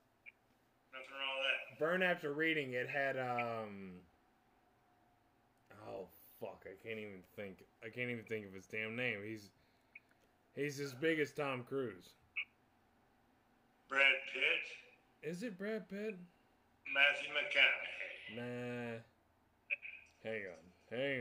[0.93, 1.80] Nothing wrong with that.
[1.80, 3.93] Burn After Reading, it had, um.
[5.88, 6.08] Oh,
[6.39, 6.66] fuck.
[6.66, 7.58] I can't even think.
[7.84, 9.20] I can't even think of his damn name.
[9.26, 9.49] He's.
[10.56, 12.10] He's as big as Tom Cruise.
[13.89, 16.16] Brad Pitt, Is it Brad Pitt?
[16.93, 18.38] Matthew McConaughey.
[18.38, 18.41] Nah.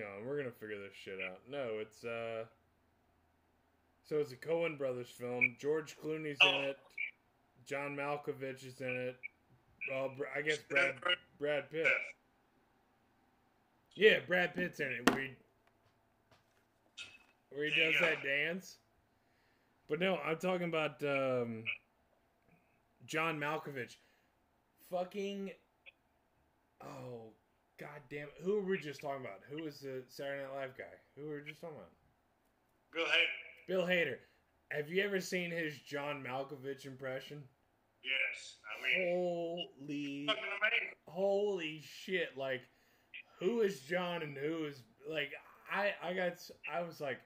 [0.04, 0.26] On.
[0.26, 1.40] We're gonna figure this shit out.
[1.50, 2.44] No, it's uh
[4.04, 5.56] So it's a Coen Brothers film.
[5.60, 6.60] George Clooney's in Oh.
[6.62, 6.78] it.
[7.66, 9.16] John Malkovich is in it.
[9.90, 10.94] Well, I guess Brad
[11.38, 11.86] Brad Pitt.
[13.94, 15.10] Yeah, Brad Pitt's in it.
[15.10, 15.30] Where he,
[17.50, 18.78] where he does that dance.
[19.88, 21.64] But no, I'm talking about um,
[23.06, 23.96] John Malkovich.
[24.90, 25.50] Fucking.
[26.82, 27.30] Oh,
[27.78, 28.34] god damn it.
[28.42, 29.40] Who were we just talking about?
[29.50, 30.84] Who was the Saturday Night Live guy?
[31.16, 31.90] Who were we just talking about?
[32.92, 33.66] Bill Hader.
[33.68, 34.16] Bill Hader.
[34.70, 37.42] Have you ever seen his John Malkovich impression?
[38.02, 38.56] Yes.
[38.64, 40.94] I mean, Holy fucking amazing.
[41.06, 42.60] holy shit like
[43.40, 45.30] who is john and who is like
[45.72, 46.34] i i got
[46.70, 47.18] I was like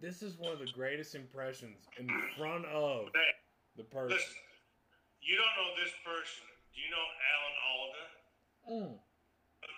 [0.00, 3.08] this is one of the greatest impressions in front of
[3.76, 4.34] the person listen,
[5.20, 6.44] you don't know this person.
[6.74, 8.94] Do you know Alan Alda?
[8.94, 8.98] Mm.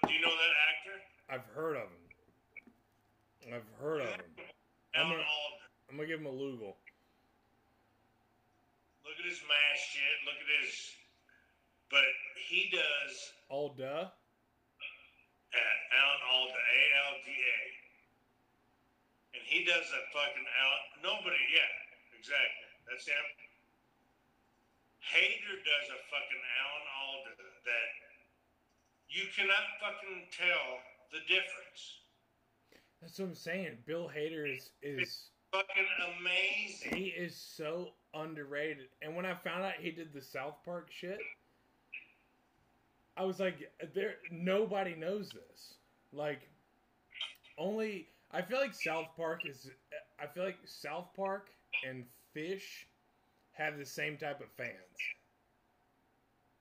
[0.06, 0.96] Do you know that actor?
[1.30, 2.04] i've heard of him
[3.54, 4.20] i've heard of him
[4.94, 5.64] I'm Alan gonna- Alda.
[5.90, 6.76] i'm gonna give him a lugal
[9.04, 10.16] Look at his mask shit.
[10.24, 10.72] Look at his.
[11.92, 12.08] But
[12.48, 13.12] he does
[13.52, 16.80] oh duh uh, Alan Alda, A
[17.12, 17.60] L D A,
[19.36, 20.84] and he does a fucking Alan.
[21.04, 21.68] Nobody, yeah,
[22.16, 22.68] exactly.
[22.88, 23.26] That's him.
[25.04, 27.88] Hader does a fucking Alan Alda that
[29.08, 30.78] you cannot fucking tell
[31.12, 32.00] the difference.
[33.00, 35.86] that's what i'm saying bill hader is is Fucking
[36.18, 36.96] amazing.
[36.96, 41.18] he is so underrated and when i found out he did the south park shit
[43.16, 45.74] i was like there nobody knows this
[46.12, 46.40] like
[47.58, 49.70] only i feel like south park is
[50.20, 51.48] i feel like south park
[51.88, 52.86] and Phish
[53.52, 54.74] have the same type of fans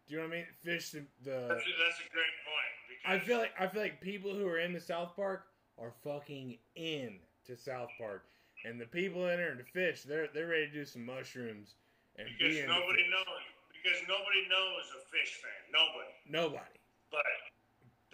[0.07, 2.73] do you know what i mean Phish the, the That's a, that's a great point.
[3.05, 5.47] I feel like I feel like people who are in the South Park
[5.77, 8.23] are fucking in to South Park,
[8.63, 11.75] and the people in there to Phish, they're they're ready to do some mushrooms
[12.15, 13.43] and because be nobody knows.
[13.75, 15.61] Because nobody knows a Phish fan.
[15.75, 16.13] Nobody.
[16.29, 16.79] Nobody.
[17.11, 17.27] But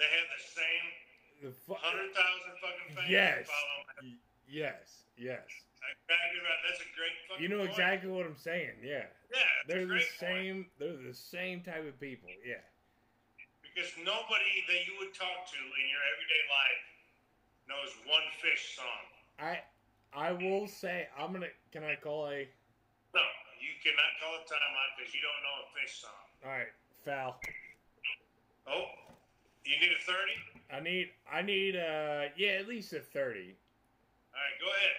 [0.01, 0.85] they have the same
[1.45, 3.09] The fu- hundred thousand fucking fans.
[3.13, 3.45] Yes.
[3.45, 4.09] Follow
[4.49, 5.45] yes, yes.
[5.45, 6.61] Exactly right.
[6.65, 7.43] That's a great fucking.
[7.43, 7.77] You know point.
[7.77, 8.81] exactly what I'm saying.
[8.81, 10.65] Yeah, Yeah, they're the same.
[10.81, 12.29] They're the same type of people.
[12.41, 12.65] Yeah.
[13.61, 16.83] Because nobody that you would talk to in your everyday life
[17.69, 19.03] knows one Phish song.
[19.37, 19.61] I
[20.09, 21.53] I will say I'm gonna.
[21.71, 22.49] Can I call a?
[23.13, 23.21] No,
[23.61, 26.25] you cannot call a timeout because you don't know a Phish song.
[26.43, 26.73] All right,
[27.05, 27.39] foul.
[28.65, 28.85] Oh,
[29.65, 30.17] you need a 30?
[30.73, 31.09] I need.
[31.31, 31.75] I need.
[31.75, 33.53] Uh, yeah, at least a thirty.
[34.33, 34.97] All right, go ahead.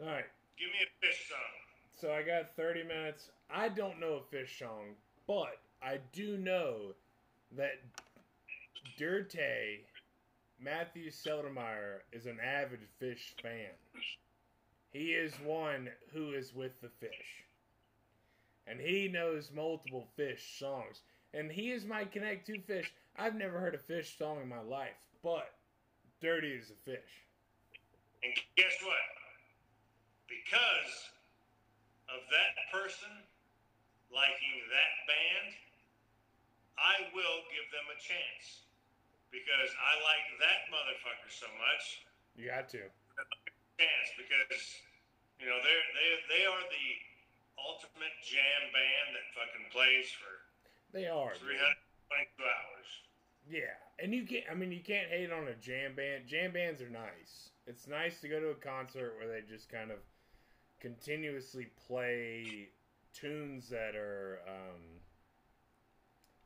[0.00, 0.30] All right.
[0.58, 1.65] Give me a Phish song.
[1.98, 3.30] So I got 30 minutes.
[3.50, 6.92] I don't know a Phish song, but I do know
[7.56, 7.80] that
[8.98, 9.86] Dirty
[10.60, 13.72] Matthew Seldermeyer is an avid Phish fan.
[14.92, 17.44] He is one who is with the Phish.
[18.66, 21.00] And he knows multiple Phish songs.
[21.32, 22.90] And he is my connect to Phish.
[23.16, 25.54] I've never heard a Phish song in my life, but
[26.20, 27.24] Dirty is a Phish.
[28.22, 28.96] And guess what?
[30.28, 31.10] Because
[32.12, 33.10] of that person
[34.12, 35.48] liking that band,
[36.78, 38.66] I will give them a chance.
[39.34, 42.06] Because I like that motherfucker so much.
[42.38, 42.86] You got to.
[43.76, 44.62] Chance because
[45.36, 46.88] you know they're they they are the
[47.60, 50.32] ultimate jam band that fucking plays for
[50.96, 51.36] They are.
[51.36, 52.88] 322 hours.
[53.44, 54.44] Yeah, and you can't.
[54.50, 56.24] I mean, you can't hate on a jam band.
[56.26, 57.52] Jam bands are nice.
[57.66, 59.98] It's nice to go to a concert where they just kind of
[60.86, 62.70] continuously play
[63.10, 64.78] tunes that are, um,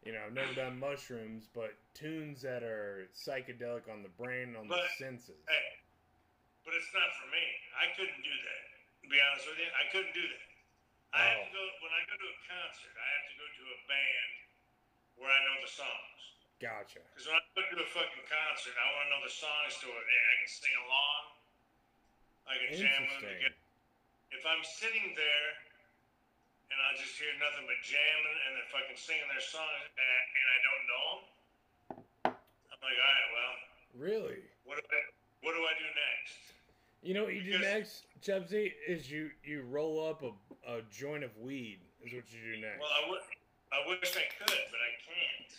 [0.01, 4.65] you know, I've never done mushrooms, but tunes that are psychedelic on the brain, on
[4.65, 5.45] the senses.
[5.45, 5.69] Hey,
[6.65, 7.45] but it's not for me.
[7.77, 8.65] I couldn't do that.
[9.05, 10.49] To be honest with you, I couldn't do that.
[11.13, 11.61] I have to Oh.
[11.61, 12.97] go when I go to a concert.
[12.97, 14.33] I have to go to a band
[15.21, 16.21] where I know the songs.
[16.65, 17.05] Gotcha.
[17.13, 19.87] Because when I go to a fucking concert, I want to know the songs to
[19.91, 20.05] it.
[20.09, 21.23] Hey, I can sing along.
[22.47, 23.61] I can jam with them together.
[24.31, 25.49] If I'm sitting there
[26.71, 30.47] and I just hear nothing but jamming and they're fucking singing their songs and, and
[30.47, 31.21] I don't know them,
[32.31, 33.55] I'm like, all right, well,
[33.99, 34.41] Really?
[34.65, 35.01] what do I,
[35.43, 36.39] what do I do next?
[37.03, 38.73] You know what you do next, Chubsy?
[38.87, 40.33] Is you you roll up a,
[40.71, 41.79] a joint of weed.
[42.05, 42.79] Is what you do next.
[42.81, 43.21] Well, I would,
[43.73, 45.53] I wish I could, but I can't.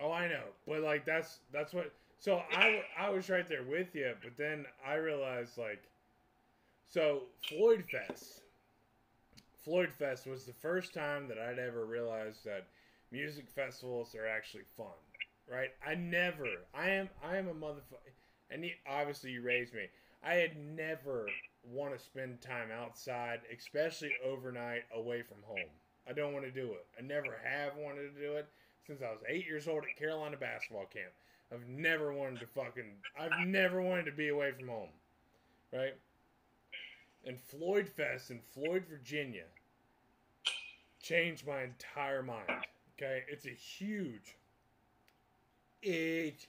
[0.00, 1.92] Oh, I know, but like that's that's what.
[2.18, 5.82] So I I was right there with you, but then I realized like,
[6.88, 8.42] so Floyd Fest.
[9.64, 12.66] Floyd Fest was the first time that I'd ever realized that
[13.10, 14.86] music festivals are actually fun,
[15.50, 15.70] right?
[15.84, 18.12] I never, I am, I am a motherfucker,
[18.50, 19.86] and you, obviously you raised me.
[20.22, 21.26] I had never
[21.64, 25.70] want to spend time outside, especially overnight away from home.
[26.08, 26.86] I don't want to do it.
[26.98, 28.46] I never have wanted to do it
[28.86, 31.12] since I was eight years old at Carolina basketball camp.
[31.52, 32.92] I've never wanted to fucking.
[33.18, 34.88] I've never wanted to be away from home,
[35.72, 35.94] right?
[37.26, 39.42] And Floyd Fest in Floyd, Virginia,
[41.02, 42.48] changed my entire mind.
[42.96, 44.36] Okay, it's a huge.
[45.82, 46.46] It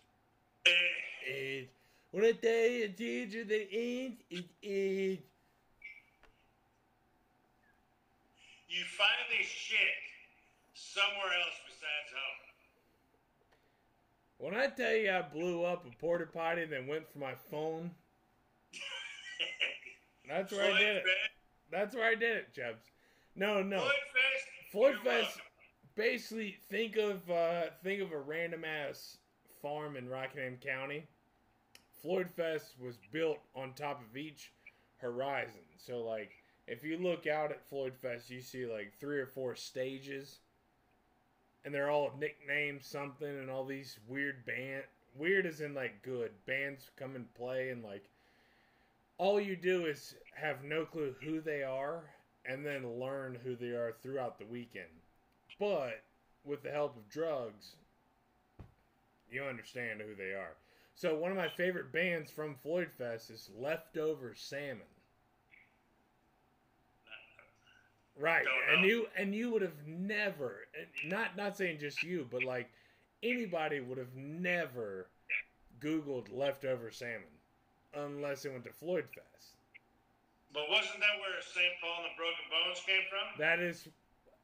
[0.65, 1.69] it.
[2.11, 5.19] When I tell you a teacher that ain't it it.
[8.69, 9.78] You find this shit
[10.73, 12.47] somewhere else besides home.
[14.39, 17.34] When I tell you I blew up a porta potty and then went for my
[17.49, 17.91] phone,
[20.28, 21.03] that's where I did it.
[21.03, 21.32] Fest-
[21.71, 22.84] That's where I did it, Chubbs.
[23.36, 23.80] No, no.
[23.80, 24.71] Floyd Fest.
[24.71, 25.25] Floyd you're Fest.
[25.28, 25.41] welcome.
[25.95, 29.17] Basically, think of uh, think of a random ass
[29.61, 31.05] farm in Rockingham County.
[32.01, 34.51] Floyd Fest was built on top of each
[34.97, 35.61] horizon.
[35.78, 36.32] So, like,
[36.67, 40.39] if you look out at Floyd Fest, you see like three or four stages,
[41.65, 44.84] and they're all nicknamed something, and all these weird band
[45.15, 48.07] weird as in like good bands come and play, and like
[49.18, 52.03] all you do is have no clue who they are,
[52.45, 54.86] and then learn who they are throughout the weekend.
[55.59, 56.03] But
[56.45, 57.76] with the help of drugs,
[59.30, 60.55] you understand who they are.
[60.95, 64.82] So one of my favorite bands from Floyd Fest is Leftover Salmon.
[68.20, 70.61] Right, and you and you would have never,
[71.05, 72.68] not not saying just you, but like
[73.22, 75.07] anybody would have never
[75.80, 77.36] Googled leftover salmon
[77.93, 79.55] unless it went to Floyd Fest.
[80.53, 81.73] But wasn't that where St.
[81.81, 83.39] Paul and the Broken Bones came from?
[83.39, 83.88] That is,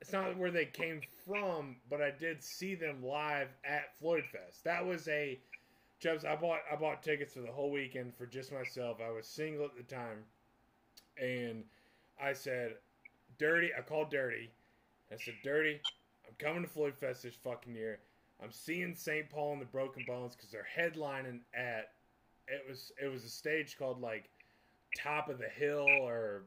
[0.02, 4.64] it's not where they came from, but I did see them live at Floyd Fest.
[4.64, 5.40] That was a,
[6.04, 6.26] Chubbs.
[6.26, 8.98] I bought I bought tickets for the whole weekend for just myself.
[9.02, 10.26] I was single at the time,
[11.18, 11.64] and
[12.22, 12.76] I said,
[13.38, 14.52] "Dirty." I called Dirty.
[15.10, 15.80] I said, "Dirty,
[16.28, 18.00] I'm coming to Floyd Fest this fucking year.
[18.44, 19.30] I'm seeing St.
[19.30, 21.94] Paul and the Broken Bones because they're headlining at.
[22.48, 24.30] It was it was a stage called like
[24.98, 26.44] Top of the Hill or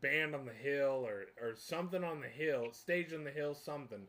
[0.00, 4.06] Band on the Hill or or something on the hill, stage on the hill, something.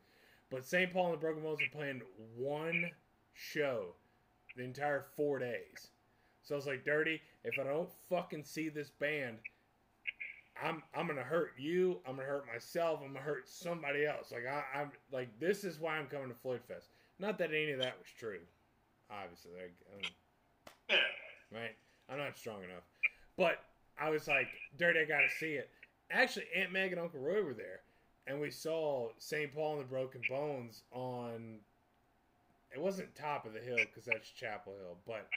[0.49, 0.91] But St.
[0.93, 2.01] Paul and the Broken Bones were playing
[2.35, 2.91] one
[3.33, 3.95] show
[4.55, 5.89] the entire four days.
[6.41, 9.37] So I was like, Dirty, if I don't fucking see this band,
[10.63, 11.99] I'm I'm gonna hurt you.
[12.07, 13.01] I'm gonna hurt myself.
[13.03, 14.31] I'm gonna hurt somebody else.
[14.31, 16.87] Like I, I'm like this is why I'm coming to Floyd Fest.
[17.19, 18.39] Not that any of that was true,
[19.11, 19.51] obviously.
[19.55, 20.11] Like.
[20.89, 21.75] Right?
[22.09, 22.83] I'm not strong enough.
[23.37, 23.59] But
[23.99, 25.69] I was like, Dirty, I gotta see it.
[26.11, 27.81] Actually, Aunt Meg and Uncle Roy were there,
[28.27, 29.53] and we saw St.
[29.53, 31.59] Paul and the Broken Bones on.
[32.73, 35.27] It wasn't top of the hill because that's Chapel Hill, but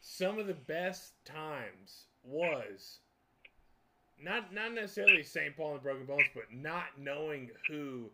[0.00, 2.98] some of the best times was
[4.20, 5.56] not not necessarily St.
[5.56, 8.10] Paul and Broken Bones, but not knowing who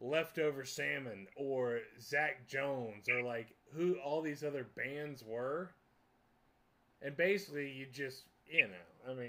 [0.00, 5.70] Leftover Salmon or Zach Jones or like who all these other bands were.
[7.02, 9.28] And basically, you just, you know, I mean,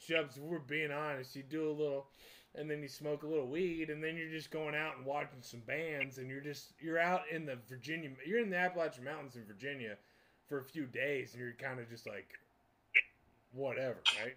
[0.00, 2.08] Chubbs, we're being honest, you do a little,
[2.54, 5.42] and then you smoke a little weed, and then you're just going out and watching
[5.42, 9.36] some bands, and you're just, you're out in the Virginia, you're in the Appalachian Mountains
[9.36, 9.96] in Virginia
[10.48, 12.34] for a few days, and you're kind of just like,
[13.52, 14.34] whatever, right?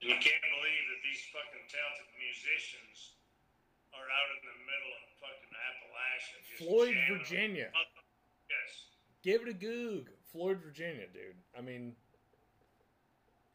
[0.00, 3.14] You can't believe that these fucking talented musicians
[3.94, 6.38] are out in the middle of fucking Appalachia.
[6.58, 6.96] Floyd.
[7.18, 7.70] Virginia.
[7.70, 7.91] Yes.
[9.22, 10.08] Give it a goog.
[10.32, 11.36] Floyd, Virginia, dude.
[11.56, 11.92] I mean,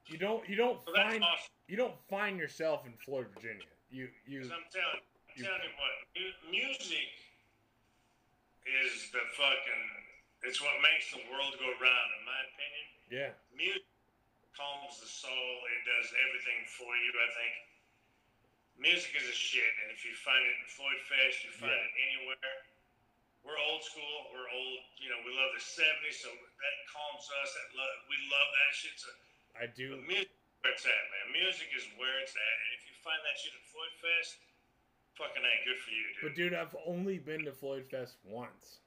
[0.08, 1.52] you don't, you don't that's find, awesome.
[1.68, 3.66] you don't find yourself in Floyd, Virginia.
[3.92, 5.94] You, you, I'm telling, I'm you- telling you what,
[6.54, 7.10] music
[8.68, 9.86] is the fucking.
[10.46, 12.86] It's what makes the world go round, in my opinion.
[13.10, 13.32] yeah.
[13.58, 13.84] Music
[14.54, 15.54] calms the soul.
[15.74, 17.10] It does everything for you.
[17.18, 17.54] I think
[18.78, 21.90] music is a shit, and if you find it in Floyd Fest, you find Yeah.
[21.90, 22.54] it anywhere.
[23.48, 24.16] We're old school.
[24.36, 24.80] We're old.
[25.00, 27.56] You know, we love the '70s, so that calms us.
[27.56, 28.96] That love, we love that shit.
[29.00, 29.08] So
[29.56, 30.04] I do.
[30.04, 31.32] music, where it's at, man.
[31.32, 34.44] Music is where it's at, and if you find that shit at Floyd Fest,
[35.16, 36.24] fucking ain't good for you, dude.
[36.28, 38.84] But dude, I've only been to Floyd Fest once.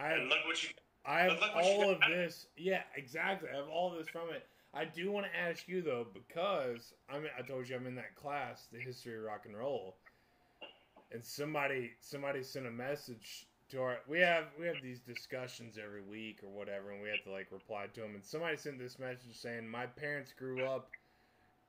[0.00, 0.72] I and have, look what you.
[1.04, 2.48] I have look what you all of this.
[2.56, 3.52] Yeah, exactly.
[3.52, 4.48] I have all of this from it.
[4.72, 7.28] I do want to ask you though, because I'm.
[7.36, 9.96] I told you I'm in that class, the history of rock and roll,
[11.12, 13.98] and somebody somebody sent a message to our.
[14.08, 17.48] We have we have these discussions every week or whatever, and we have to like
[17.50, 18.14] reply to them.
[18.14, 20.90] And somebody sent this message saying my parents grew up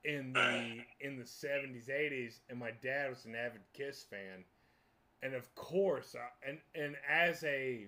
[0.04, 4.44] in the in the 70s 80s and my dad was an avid kiss fan
[5.22, 7.86] and of course I, and and as a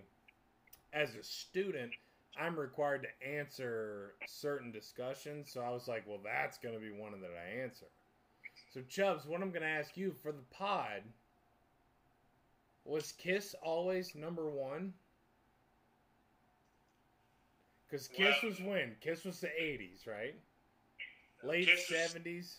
[0.92, 1.92] as a student
[2.38, 6.90] i'm required to answer certain discussions so i was like well that's going to be
[6.90, 7.86] one that i answer
[8.74, 11.02] so chubbs what i'm going to ask you for the pod
[12.84, 14.92] was kiss always number one
[17.86, 20.34] because kiss Well- was when kiss was the 80s right
[21.42, 22.56] late Kiss 70s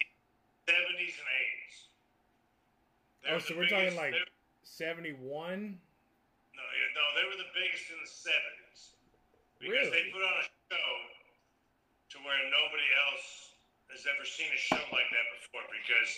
[0.68, 1.88] 70s and 80s.
[3.24, 4.16] They Oh, so we're talking like
[4.64, 5.80] 71
[6.56, 8.96] No, yeah, no, they were the biggest in the 70s.
[9.60, 9.92] Because Really?
[9.92, 10.92] they put on a show
[12.10, 13.56] to where nobody else
[13.92, 16.12] has ever seen a show like that before because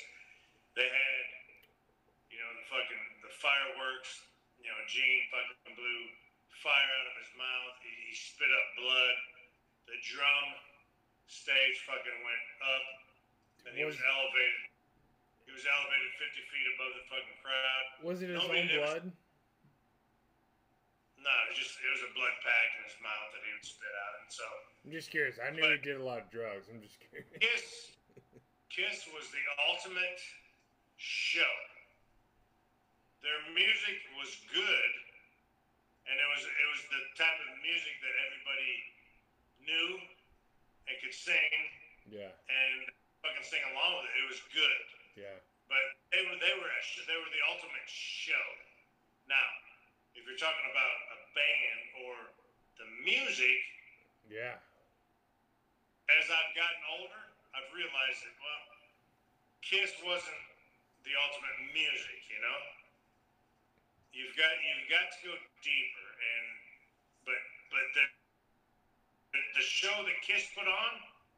[0.76, 1.26] they had,
[2.30, 4.12] you know, the fucking, fireworks,
[4.60, 6.02] you know, Gene fucking blew
[6.62, 7.76] fire out of his mouth.
[7.84, 9.18] He, he spit up blood.
[9.86, 10.48] The drum
[11.30, 12.86] stage fucking went up
[13.70, 14.62] and he was, elevated.
[15.46, 17.86] He was elevated 50 feet above the fucking crowd.
[18.02, 19.04] was it his Nobody own blood
[21.22, 23.66] No, it was just it was a blood pack in his mouth that he would
[23.66, 24.46] spit out, and so
[24.86, 27.66] i'm just curious i knew he did a lot of drugs i'm just curious Kiss,
[28.70, 30.22] Kiss was the ultimate
[30.98, 31.56] show.
[33.26, 34.92] Their music was good,
[36.06, 38.74] and it was it was the type of music that everybody
[39.66, 39.90] knew
[40.86, 41.58] and could sing
[42.06, 42.86] yeah and
[43.26, 44.14] fucking sing along with it.
[44.22, 44.86] It was good,
[45.18, 45.82] yeah but
[46.14, 48.46] they were they were a sh- they were the ultimate show.
[49.26, 49.50] Now,
[50.14, 52.14] if you're talking about a band or
[52.78, 53.58] the music,
[54.30, 54.62] yeah
[56.14, 57.24] as I've gotten older,
[57.58, 58.64] I've realized that well,
[59.66, 60.46] Kiss wasn't
[61.02, 62.85] the ultimate music, you know.
[64.16, 66.46] You've got you've got to go deeper, and
[67.28, 68.06] but but the
[69.36, 70.92] the, the show that Kiss put on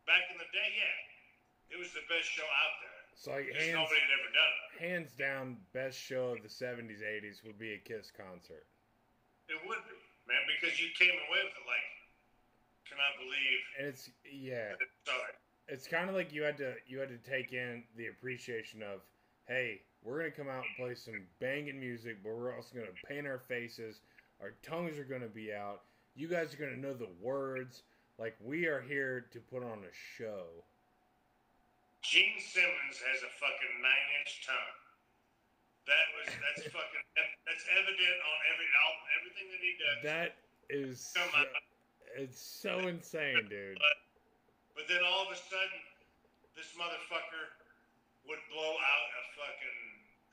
[0.06, 3.02] back in the day, yeah, it was the best show out there.
[3.18, 4.70] so like hands nobody had ever done it.
[4.78, 8.70] hands down best show of the 70s 80s would be a kiss concert
[9.50, 9.98] It would be,
[10.30, 11.90] man, because you came away with it like,
[12.86, 13.62] cannot believe.
[13.82, 15.34] and it's yeah Sorry.
[15.68, 19.02] it's kind of like you had to you had to take in the appreciation of
[19.50, 23.28] hey we're gonna come out and play some banging music but we're also gonna paint
[23.28, 24.02] our faces
[24.42, 25.82] our tongues are gonna be out
[26.16, 27.84] you guys are gonna know the words
[28.20, 30.46] like we are here to put on a show
[32.08, 34.78] Gene Simmons has a fucking nine inch tongue.
[35.92, 37.06] That was that's fucking
[37.44, 39.98] that's evident on every album, everything that he does.
[40.08, 40.30] That
[40.72, 41.46] is oh so, on.
[42.16, 43.76] it's so insane, dude.
[44.72, 45.82] But then all of a sudden,
[46.56, 47.52] this motherfucker
[48.28, 49.80] would blow out a fucking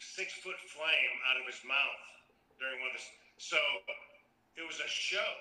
[0.03, 2.03] six foot flame out of his mouth
[2.59, 3.09] during one of this.
[3.39, 3.59] So
[4.59, 5.33] it was a show.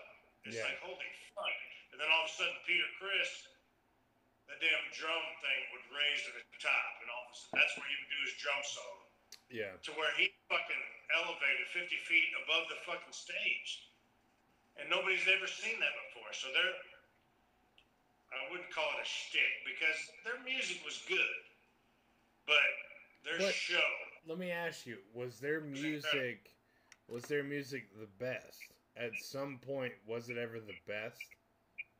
[0.45, 0.65] It's Yeah.
[0.69, 1.57] like holy fuck.
[1.91, 3.47] And then all of a sudden, Peter Criss,
[4.49, 7.73] the damn drum thing would raise to the top, and all of a sudden, that's
[7.77, 9.07] where he would do his drum solo
[9.49, 9.77] Yeah.
[9.77, 10.83] to where he fucking
[11.13, 13.87] elevated 50 feet above the fucking stage.
[14.75, 16.33] And nobody's ever seen that before.
[16.33, 16.81] So they're,
[18.33, 21.35] I wouldn't call it a shtick because their music was good.
[22.45, 22.55] But
[23.23, 23.81] their But- show,
[24.25, 26.51] Let me ask you: Was their music,
[27.07, 28.59] was their music the best?
[28.95, 31.19] At some point, was it ever the best?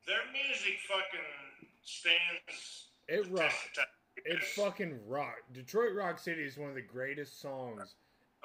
[0.05, 2.89] their music fucking stands.
[3.07, 3.55] It rocked.
[3.55, 3.87] test of time
[4.25, 5.51] It fucking rocked.
[5.53, 7.95] Detroit Rock City is one of the greatest songs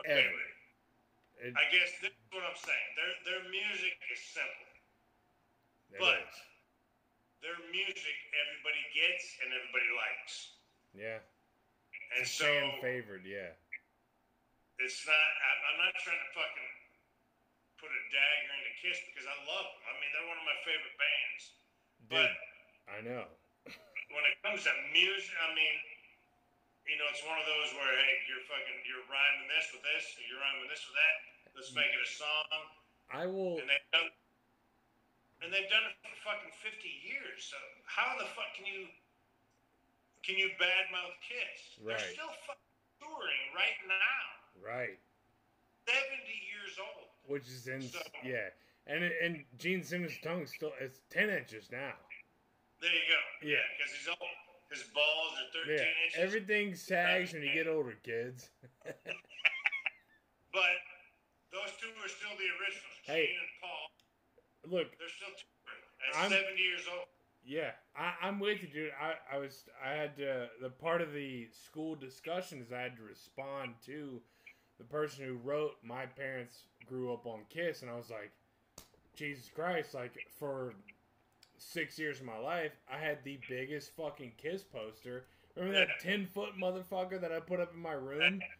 [0.00, 0.42] okay, ever.
[1.42, 2.88] It, I guess this is what I'm saying.
[2.98, 4.70] Their, their music is simple.
[5.98, 6.34] but- is.
[7.42, 10.58] Their music everybody gets and everybody likes.
[10.94, 11.18] yeah,
[12.16, 13.24] And so fan favored.
[13.28, 13.52] Yeah,
[14.80, 15.28] it's not.
[15.68, 16.70] I'm, not trying to fucking
[17.78, 19.82] put a dagger into Kiss because I love them.
[19.86, 21.42] I mean, they're one of my favorite bands.
[22.08, 22.30] dude, But
[22.90, 23.24] I know.
[24.14, 25.76] when it comes to music, I mean,
[26.88, 30.04] you know, it's one of those where hey, you're fucking you're rhyming this with this,
[30.24, 31.16] you're rhyming this with that.
[31.54, 32.58] Let's make it a song,
[33.12, 33.60] I will.
[33.60, 34.08] and they've done.
[35.38, 37.46] And they've done it for fucking 50 years.
[37.46, 37.54] So
[37.86, 38.90] how the fuck can you
[40.28, 41.80] can you badmouth Kiss?
[41.80, 44.24] They're still fucking touring right now.
[44.60, 45.00] Right,
[45.88, 45.96] 70
[46.28, 47.08] years old.
[47.24, 47.80] which is in.
[47.80, 48.52] So- Yeah,
[48.86, 51.96] and and Gene Simmons' tongue still it's ten inches now.
[52.80, 53.48] There you go.
[53.48, 53.64] Yeah.
[53.78, 54.36] because he's old.
[54.70, 56.18] His balls are 13 Yeah, inches.
[56.20, 58.50] everything sags when you get older, kids.
[60.52, 60.76] But
[61.52, 62.96] those two are still the originals.
[63.04, 63.26] Hey.
[63.32, 63.84] Gene and Paul.
[64.68, 67.08] Look, They're still touring at I'm- 70 years old.
[67.48, 68.90] Yeah, I, I'm with you, dude.
[69.00, 73.02] I, I was I had to the part of the school discussions I had to
[73.02, 74.20] respond to
[74.76, 78.32] the person who wrote my parents grew up on Kiss, and I was like,
[79.16, 79.94] Jesus Christ!
[79.94, 80.74] Like for
[81.56, 85.24] six years of my life, I had the biggest fucking Kiss poster.
[85.56, 88.40] Remember that ten foot motherfucker that I put up in my room?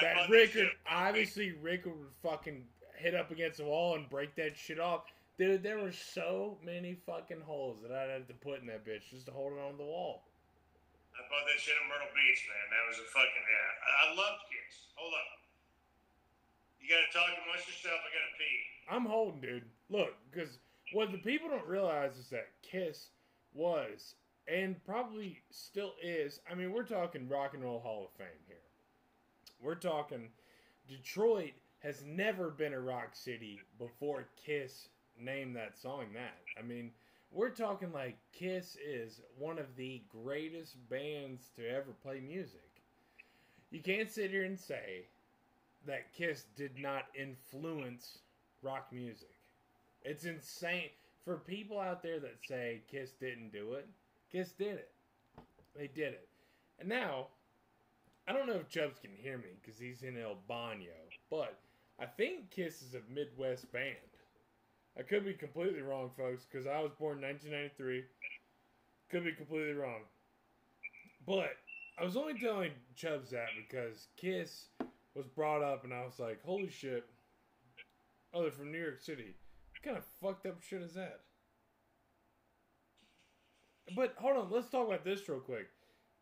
[0.00, 2.64] That Rick would obviously Rick would fucking
[2.96, 5.02] hit up against the wall and break that shit off.
[5.38, 9.08] Dude, there were so many fucking holes that I'd have to put in that bitch
[9.10, 10.28] just to hold it on the wall.
[11.16, 12.66] I bought that shit in Myrtle Beach, man.
[12.68, 13.68] That was a fucking yeah.
[13.80, 14.92] I, I loved Kiss.
[14.96, 15.30] Hold up.
[16.80, 18.00] You gotta talk amongst yourself.
[18.00, 18.58] I gotta pee.
[18.90, 19.68] I'm holding, dude.
[19.88, 20.58] Look, because
[20.92, 23.08] what the people don't realize is that Kiss
[23.54, 24.14] was
[24.48, 26.40] and probably still is.
[26.50, 28.56] I mean, we're talking Rock and Roll Hall of Fame here.
[29.62, 30.28] We're talking
[30.88, 36.38] Detroit has never been a rock city before Kiss named that song that.
[36.58, 36.90] I mean,
[37.30, 42.60] we're talking like Kiss is one of the greatest bands to ever play music.
[43.70, 45.06] You can't sit here and say
[45.86, 48.18] that Kiss did not influence
[48.62, 49.34] rock music.
[50.04, 50.90] It's insane
[51.24, 53.88] for people out there that say Kiss didn't do it.
[54.30, 54.90] Kiss did it.
[55.76, 56.28] They did it.
[56.78, 57.28] And now,
[58.28, 60.84] I don't know if Chubbs can hear me because he's in El Bano,
[61.30, 61.58] but
[61.98, 63.96] I think Kiss is a Midwest band.
[64.98, 68.04] I could be completely wrong, folks, because I was born in 1993.
[69.10, 70.00] Could be completely wrong.
[71.26, 71.56] But
[71.98, 74.66] I was only telling Chubbs that because Kiss
[75.14, 77.04] was brought up, and I was like, holy shit.
[78.34, 79.34] Oh, they're from New York City.
[79.72, 81.20] What kind of fucked up shit is that?
[83.94, 85.68] But hold on, let's talk about this real quick.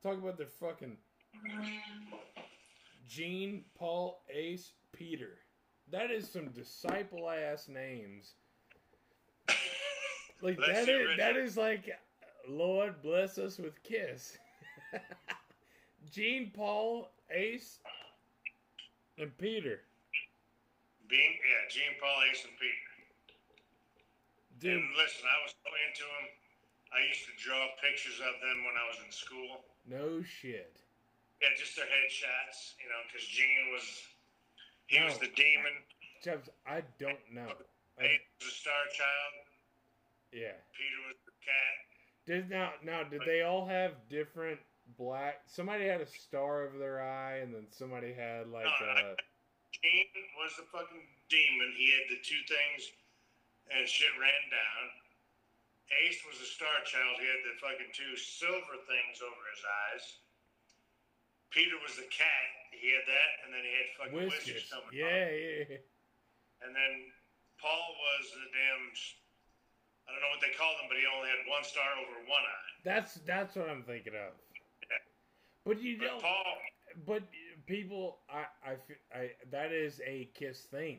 [0.03, 0.97] Talk about the fucking
[3.09, 5.39] Gene, Paul, Ace, Peter.
[5.91, 8.35] That is some disciple ass names.
[10.43, 11.91] Like bless that you, is, that is like
[12.49, 14.39] Lord bless us with Kiss.
[16.11, 17.79] Gene, Paul, Ace,
[19.19, 19.81] and Peter.
[21.09, 22.91] Being yeah, Gene Paul, Ace, and Peter.
[24.59, 26.27] Dude, And listen, I was so into them.
[26.93, 29.65] I used to draw pictures of them when I was in school.
[29.87, 30.77] no shit.
[31.41, 33.87] Yeah, just their headshots, you know, because Gene was
[34.89, 35.73] he was the demon.
[36.21, 37.49] Chubbs, I don't know.
[38.01, 39.33] Ace was a star child.
[40.33, 40.57] Yeah.
[40.77, 41.75] Peter was the cat.
[42.27, 44.61] Did now now did they all have different
[44.99, 45.43] black?
[45.47, 49.15] Somebody had a star over their eye, and then somebody had like uh
[49.71, 50.11] Gene
[50.43, 51.71] was the fucking demon.
[51.79, 52.91] He had the two things,
[53.71, 54.83] and shit ran down.
[56.07, 57.19] Ace was a star child.
[57.19, 60.05] He had the fucking two silver things over his eyes.
[61.51, 62.47] Peter was the cat.
[62.71, 64.71] He had that, and then he had fucking whiskers.
[64.71, 65.83] Coming Yeah, yeah.
[65.83, 65.83] off.
[66.63, 66.95] And then
[67.59, 68.87] Paul was the damn.
[70.11, 72.43] I don't know what they called him, but he only had one star over one
[72.43, 72.67] eye.
[72.83, 74.35] That's that's what I'm thinking of.
[74.91, 74.99] Yeah.
[75.63, 76.19] But you don't.
[76.19, 76.59] Paul,
[77.07, 77.23] But
[77.71, 78.73] people, I, I,
[79.15, 79.23] I,
[79.55, 80.99] that is a Kiss thing.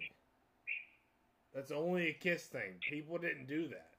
[1.54, 2.80] That's only a Kiss thing.
[2.88, 3.92] People didn't do that.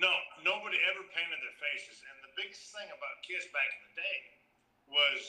[0.00, 0.08] no,
[0.40, 2.00] nobody ever painted their faces.
[2.08, 4.16] And the biggest thing about Kiss back in the day
[4.88, 5.20] was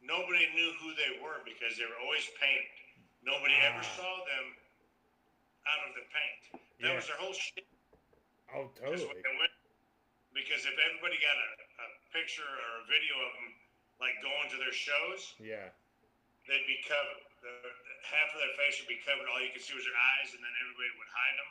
[0.00, 2.72] nobody knew who they were because they were always painted.
[3.20, 3.94] Nobody ever Ah.
[4.00, 4.56] saw them
[5.68, 6.42] out of the paint.
[6.82, 6.96] That Yeah.
[6.98, 7.66] was their whole shit.
[8.54, 9.22] Oh, totally.
[10.32, 11.50] Because if everybody got a,
[11.84, 13.48] a picture or a video of them
[14.00, 15.68] like going to their shows, Yeah.
[16.48, 17.22] they'd be covered.
[17.44, 17.52] The,
[18.06, 19.26] half of their face would be covered.
[19.28, 21.50] All you could see was their eyes, and then everybody would hide them.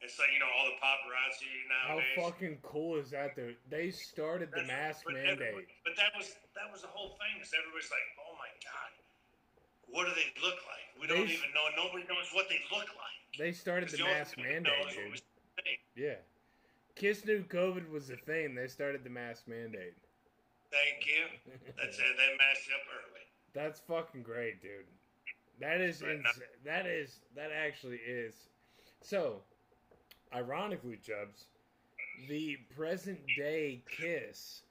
[0.00, 2.08] It's like you know all the paparazzi nowadays.
[2.16, 3.36] How fucking cool is that?
[3.36, 5.68] Though they started the That's- mask but mandate.
[5.84, 7.36] But that was that was the whole thing.
[7.44, 8.90] Is everybody's like, oh my god,
[9.92, 11.00] what do they look like?
[11.00, 11.68] We don't They- even know.
[11.76, 13.38] Nobody knows what they look like.
[13.38, 15.22] They started It's the mask thing we know mandate,
[15.56, 15.74] dude.
[15.94, 16.16] Yeah.
[16.96, 18.54] Kiss knew COVID was a thing.
[18.54, 19.94] They started the mask mandate.
[20.70, 21.52] Thank you.
[21.76, 22.16] That's it.
[22.16, 23.20] They messed up early.
[23.52, 24.86] That's fucking great, dude.
[25.58, 28.48] That is ins- that is that actually is.
[29.02, 29.42] So,
[30.34, 31.46] ironically, Chubbs,
[32.28, 34.62] the present day Kiss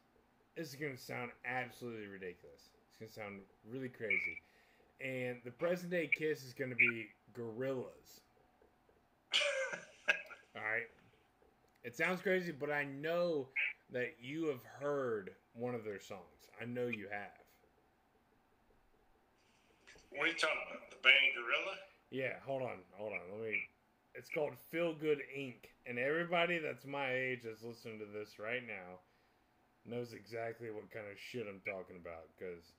[0.56, 2.70] is going to sound absolutely ridiculous.
[2.90, 4.42] It's going to sound really crazy.
[5.02, 8.20] And the present day Kiss is going to be Gorillaz.
[10.56, 10.88] All right.
[11.84, 13.48] It sounds crazy, but I know
[13.92, 16.50] that you have heard one of their songs.
[16.62, 17.32] I know you have.
[20.12, 20.90] What are you talking about?
[20.90, 21.78] The band Gorilla?
[22.12, 23.20] Yeah, hold on, hold on.
[23.32, 23.62] Let me.
[24.16, 25.70] It's called Feel Good Inc.
[25.86, 29.00] And everybody that's my age that's listening to this right now
[29.86, 32.28] knows exactly what kind of shit I'm talking about.
[32.38, 32.74] Because.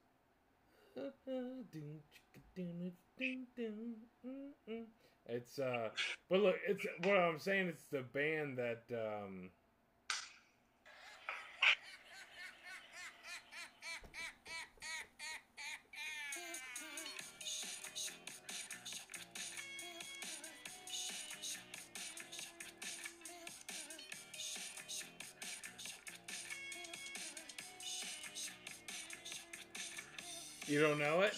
[5.26, 5.90] It's uh,
[6.28, 7.68] but look, it's what I'm saying.
[7.68, 9.50] It's the band that um,
[30.70, 31.34] you don't know it.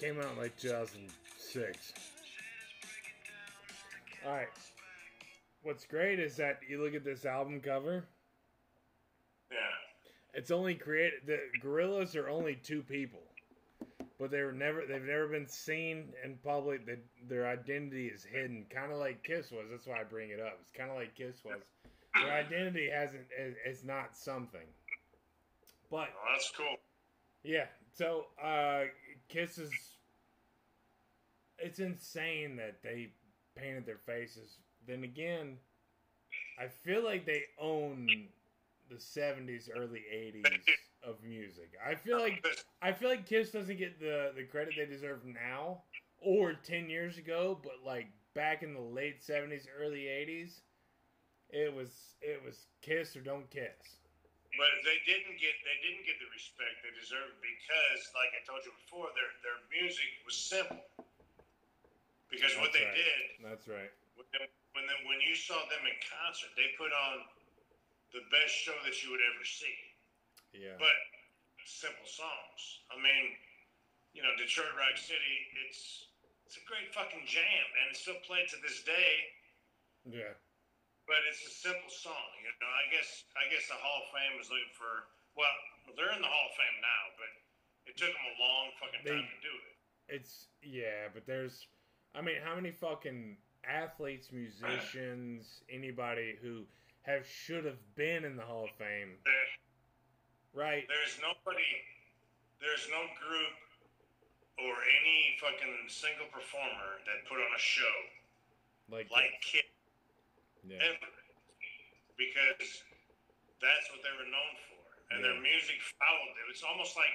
[0.00, 1.92] Came out in like 2006.
[4.26, 4.48] Alright.
[5.62, 8.04] What's great is that you look at this album cover.
[9.52, 9.58] Yeah.
[10.34, 11.20] It's only created.
[11.26, 13.20] The Gorillaz are only two people,
[14.18, 14.82] but they were never.
[14.86, 16.84] They've never been seen in public.
[16.86, 16.96] They,
[17.28, 19.66] their identity is hidden, kind of like Kiss was.
[19.70, 20.58] That's why I bring it up.
[20.60, 21.60] It's kind of like Kiss was.
[22.14, 23.26] Their identity hasn't.
[23.64, 24.66] Is, not something.
[25.90, 26.76] But Well, that's cool.
[27.44, 28.84] yeah, so uh,
[29.28, 29.72] Kiss is.
[31.60, 33.10] It's insane that they
[33.56, 34.58] painted their faces.
[34.86, 35.58] Then again,
[36.60, 38.08] I feel like they own
[38.88, 40.60] the '70s, early '80s
[41.02, 41.72] of music.
[41.84, 42.44] I feel like
[42.82, 45.82] I feel like Kiss doesn't get the the credit they deserve now
[46.20, 50.60] or ten years ago, but like back in the late '70s, early '80s,
[51.50, 54.02] it was it was Kiss or don't Kiss.
[54.56, 58.64] But they didn't get they didn't get the respect they deserved because, like I told
[58.66, 60.82] you before, their their music was simple.
[62.28, 62.92] Because what they right.
[62.92, 63.88] did That's right.
[64.16, 67.24] when they- when they, when you saw them in concert, they put on
[68.12, 69.74] the best show that you would ever see.
[70.52, 70.76] Yeah.
[70.80, 70.96] But
[71.68, 72.60] simple songs.
[72.88, 73.36] I mean,
[74.16, 75.36] you know, Detroit Rock City.
[75.68, 76.08] It's
[76.48, 79.12] it's a great fucking jam, and it's still played to this day.
[80.08, 80.32] Yeah.
[81.04, 82.68] But it's a simple song, you know.
[82.72, 85.08] I guess I guess the Hall of Fame is looking for.
[85.36, 85.56] Well,
[85.94, 87.30] they're in the Hall of Fame now, but
[87.88, 89.74] it took them a long fucking time to do it.
[90.08, 91.68] It's yeah, but there's
[92.14, 96.64] I mean, how many fucking athletes, musicians, anybody who
[97.02, 99.16] have should have been in the Hall of Fame,
[100.58, 100.82] right?
[100.90, 101.70] there's nobody,
[102.58, 103.54] there's no group
[104.58, 107.96] or any fucking single performer that put on a show
[108.90, 109.62] Like, like Kiss
[110.66, 111.10] yeah, ever,
[112.18, 112.66] because
[113.62, 114.82] that's what they were known for,
[115.14, 116.46] and their music followed them.
[116.50, 117.14] It's almost like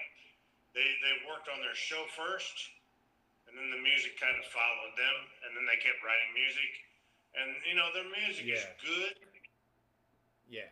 [0.72, 2.56] they they worked on their show first,
[3.52, 6.72] and then the music kind of followed them, and then they kept writing music,
[7.36, 8.80] and you know their music is Yeah.
[8.80, 9.16] good,
[10.48, 10.70] yeah,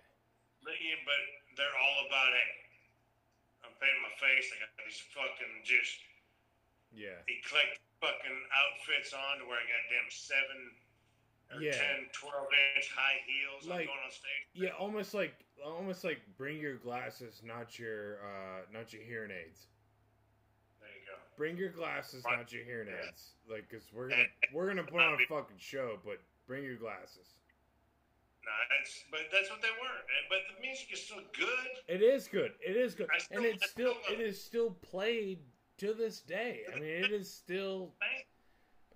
[0.64, 1.22] but, yeah, but
[1.62, 2.54] they're all about hey,
[3.62, 4.50] I'm painting my face.
[4.50, 6.02] I got these fucking just
[6.90, 7.22] Yeah.
[7.30, 10.74] eclectic fucking outfits on to where I got damn seven
[11.54, 11.78] or Yeah.
[11.78, 13.68] ten, 12 inch high heels.
[13.68, 14.48] Like- I'm going on stage.
[14.54, 19.68] Yeah, almost like almost like bring your glasses, not your uh not your hearing aids.
[20.80, 21.18] There you go.
[21.38, 23.36] Bring your glasses, not your hearing aids.
[23.46, 27.36] Like, cause we're gonna we're gonna put on a fucking show, but bring your glasses.
[28.44, 30.00] No, that's but that's what they were.
[30.30, 31.68] But the music is still good.
[31.88, 32.54] It is good.
[32.60, 35.40] It is good, still- and it's I still it is still played
[35.78, 36.62] to this day.
[36.74, 37.94] I mean, it is still.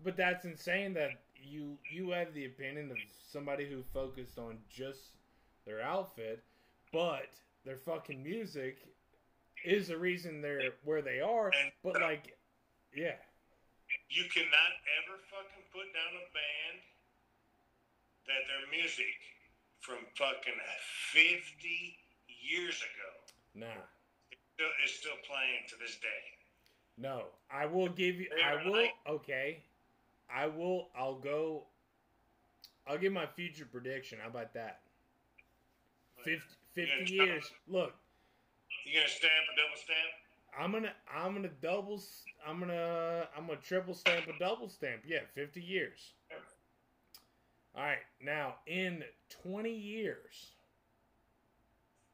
[0.03, 2.97] But that's insane that you you have the opinion of
[3.31, 5.15] somebody who focused on just
[5.65, 6.43] their outfit,
[6.91, 7.29] but
[7.63, 8.77] their fucking music
[9.63, 11.47] is the reason they're where they are.
[11.47, 12.37] And- But like,
[12.93, 13.15] yeah,
[14.09, 16.81] You cannot ever fucking put down a band
[18.27, 19.15] that their music
[19.85, 20.57] from fucking
[21.13, 21.37] 50
[22.27, 23.11] years ago
[23.53, 23.85] nah.
[24.55, 26.23] still, is still playing to this day.
[26.97, 28.27] No, I will give you.
[28.43, 28.87] I will.
[29.07, 29.63] Okay,
[30.33, 30.89] I will.
[30.97, 31.65] I'll go.
[32.87, 34.17] I'll give my future prediction.
[34.21, 34.79] How about that?
[36.23, 36.41] 50,
[36.73, 37.51] 50 years.
[37.67, 37.93] Look,
[38.85, 40.57] You gonna stamp a double stamp?
[40.57, 40.93] I'm gonna.
[41.13, 42.01] I'm gonna double.
[42.47, 43.27] I'm gonna.
[43.37, 45.01] I'm gonna triple stamp a double stamp.
[45.05, 46.13] Yeah, 50 years.
[47.75, 47.97] All right.
[48.21, 49.03] Now, in
[49.43, 50.53] 20 years,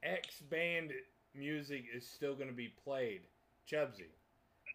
[0.04, 0.92] X band
[1.36, 3.22] music is still gonna be played.
[3.70, 4.08] Chubsy,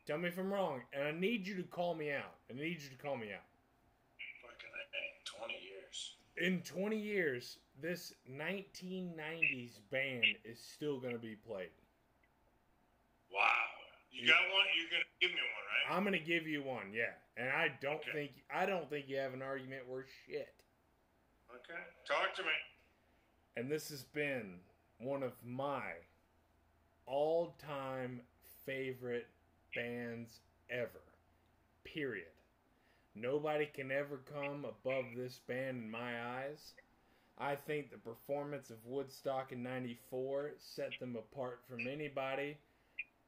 [0.06, 2.34] tell me if I'm wrong, and I need you to call me out.
[2.48, 3.44] I need you to call me out.
[4.42, 4.70] Fucking
[5.24, 6.16] 20 years.
[6.36, 11.70] In 20 years, this 1990s band is still gonna be played.
[13.32, 13.42] Wow.
[14.12, 14.66] You got one?
[14.78, 15.96] You're gonna give me one, right?
[15.96, 17.12] I'm gonna give you one, yeah.
[17.36, 18.12] And I don't Okay.
[18.12, 20.55] think I don't think you have an argument worth shit.
[21.56, 21.80] Okay.
[22.06, 22.48] Talk to me.
[23.56, 24.58] And this has been
[24.98, 25.82] one of my
[27.06, 28.20] all-time
[28.66, 29.28] favorite
[29.74, 31.02] bands ever.
[31.84, 32.26] Period.
[33.14, 36.74] Nobody can ever come above this band in my eyes.
[37.38, 42.58] I think the performance of Woodstock in 94 set them apart from anybody.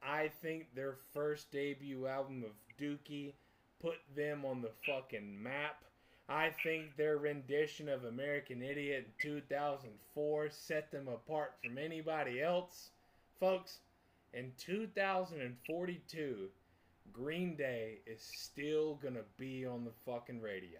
[0.03, 3.33] I think their first debut album of Dookie
[3.81, 5.83] put them on the fucking map.
[6.29, 12.91] I think their rendition of American Idiot in 2004 set them apart from anybody else.
[13.39, 13.79] Folks,
[14.33, 16.49] in 2042,
[17.11, 20.79] Green Day is still gonna be on the fucking radio.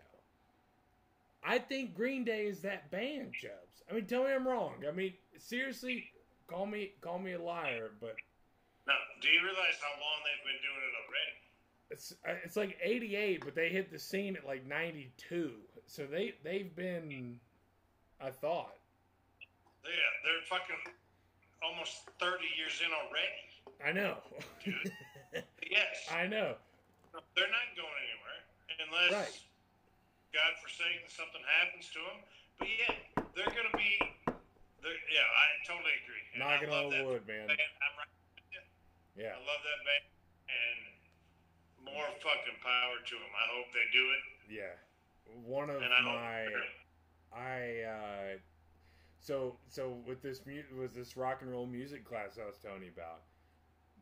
[1.44, 3.82] I think Green Day is that band, Chubbs.
[3.90, 4.84] I mean, tell me I'm wrong.
[4.88, 6.12] I mean, seriously,
[6.48, 8.16] call me call me a liar, but
[8.86, 11.49] Now, do you realize how long they've been doing it already?
[11.92, 15.52] It's uh, it's like 88, but they hit the scene at like 92.
[15.88, 17.40] So they they've been
[18.22, 18.76] I thought.
[19.84, 19.92] Yeah,
[20.24, 20.94] they're fucking
[21.64, 23.44] almost 30 years in already.
[23.86, 24.18] I know.
[25.70, 26.10] Yes.
[26.10, 26.58] I know.
[27.38, 28.42] They're not going anywhere
[28.82, 29.38] unless, Right.
[30.34, 32.20] God forsake, something happens to them.
[32.58, 33.94] But yeah, they're going to be.
[34.82, 36.26] they're- Yeah, I totally agree.
[36.34, 37.54] And Knocking on wood, man.
[37.54, 38.10] I'm right.
[39.14, 39.38] Yeah.
[39.38, 40.06] I love that band,
[40.50, 40.80] and
[41.86, 43.34] more fucking power to them.
[43.34, 44.24] I hope they do it.
[44.62, 44.76] Yeah.
[45.46, 46.46] One of And I my.
[47.32, 48.38] I uh
[49.20, 52.84] so so with this mu- was this rock and roll music class I was telling
[52.84, 53.22] you about.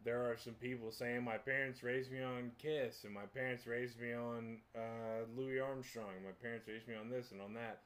[0.06, 4.00] There are some people saying my parents raised me on Kiss and my parents raised
[4.00, 6.14] me on uh, Louis Armstrong.
[6.24, 7.82] My parents raised me on this and on that,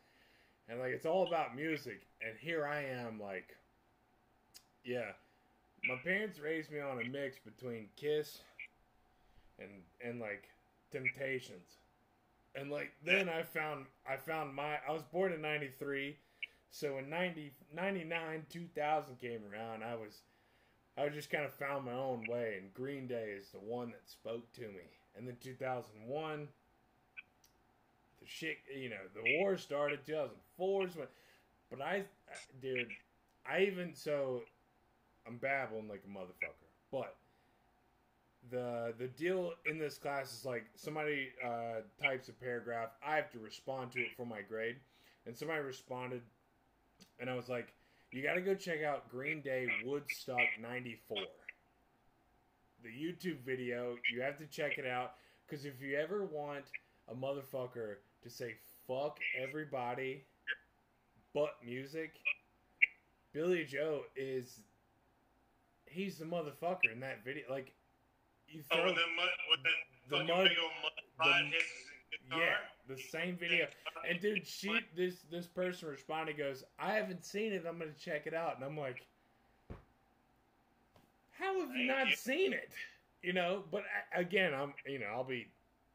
[0.69, 2.01] and like it's all about music.
[2.21, 3.55] And here I am, like,
[4.83, 5.13] yeah,
[5.87, 8.41] my parents raised me on a mix between Kiss
[9.61, 10.43] and and like
[10.91, 11.77] Temptations.
[12.53, 16.17] And like then I found I found my I was born in 93
[16.69, 20.23] so in 90 99 2000 came around I was
[20.97, 23.91] I was just kind of found my own way and Green Day is the one
[23.91, 24.83] that spoke to me.
[25.15, 26.47] And then 2001
[28.19, 31.07] the shit you know the war started 2004 is when
[31.69, 32.03] but I
[32.61, 32.89] dude
[33.49, 34.41] I even so
[35.25, 37.15] I'm babbling like a motherfucker but
[38.49, 42.89] the the deal in this class is like somebody uh, types a paragraph.
[43.05, 44.77] I have to respond to it for my grade,
[45.25, 46.21] and somebody responded,
[47.19, 47.73] and I was like,
[48.11, 51.17] "You got to go check out Green Day Woodstock '94."
[52.83, 55.13] The YouTube video, you have to check it out
[55.45, 56.65] because if you ever want
[57.09, 58.55] a motherfucker to say
[58.87, 60.23] "fuck everybody,"
[61.33, 62.15] but music,
[63.33, 64.61] Billie Joe is
[65.85, 67.43] he's the motherfucker in that video.
[67.49, 67.73] Like
[68.53, 70.91] you Oh, throw with the mud, with that the mud- big old mud
[71.51, 71.63] the- his
[72.29, 72.39] guitar.
[72.39, 73.67] Yeah, the same video.
[74.07, 77.65] And dude, she this this person responded goes, I haven't seen it.
[77.67, 78.55] I'm gonna check it out.
[78.55, 79.05] And I'm like,
[81.31, 82.71] how have you not seen it?
[83.23, 83.83] you know, but
[84.15, 85.47] again, I'm you know I'll be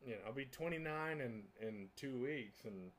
[0.06, 2.90] you know I'll be 29 in in two weeks, and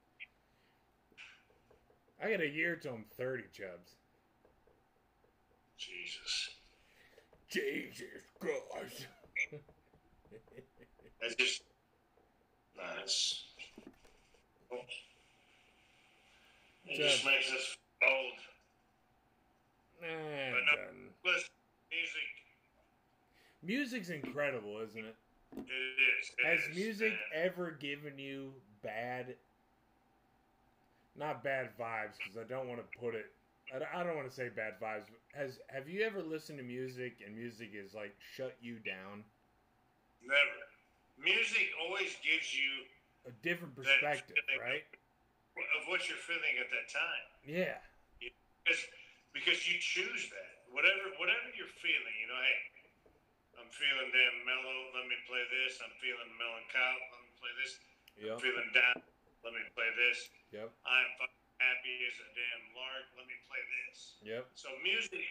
[2.21, 3.95] I got a year till I'm 30, Chubbs.
[5.77, 6.49] Jesus.
[7.49, 8.01] Jesus
[8.39, 9.07] Christ.
[11.21, 11.61] That's just.
[13.03, 13.43] It's.
[16.89, 18.33] It just makes us old.
[19.99, 21.49] But no- Listen,
[21.91, 22.27] music,
[23.63, 25.15] Music's incredible, isn't it?
[25.57, 26.31] it is.
[26.37, 28.53] it Has is, music and ever given you
[28.83, 29.35] bad,
[31.17, 33.25] not bad vibes, because I don't want to put it,
[33.73, 35.05] I don't- I don't want to say bad vibes.
[35.09, 39.25] But has Have you ever listened to music and music is like shut you down?
[40.27, 40.59] Never.
[41.17, 42.85] Music always gives you
[43.25, 44.83] A different perspective, right?
[45.57, 47.25] of what you're feeling at that time.
[47.41, 47.81] Yeah.
[48.21, 48.83] Because
[49.33, 50.51] because you choose that.
[50.69, 52.61] Whatever whatever you're feeling, you know, hey,
[53.57, 55.81] I'm feeling damn mellow, let me play this.
[55.81, 57.71] I'm feeling melancholy, let me play this.
[58.19, 58.31] Yep.
[58.37, 58.97] I'm feeling down,
[59.41, 60.29] let me play this.
[60.53, 60.69] Yep.
[60.85, 63.97] I'm fucking happy as a damn lark, let me play this.
[64.21, 64.43] Yep.
[64.53, 65.25] So music,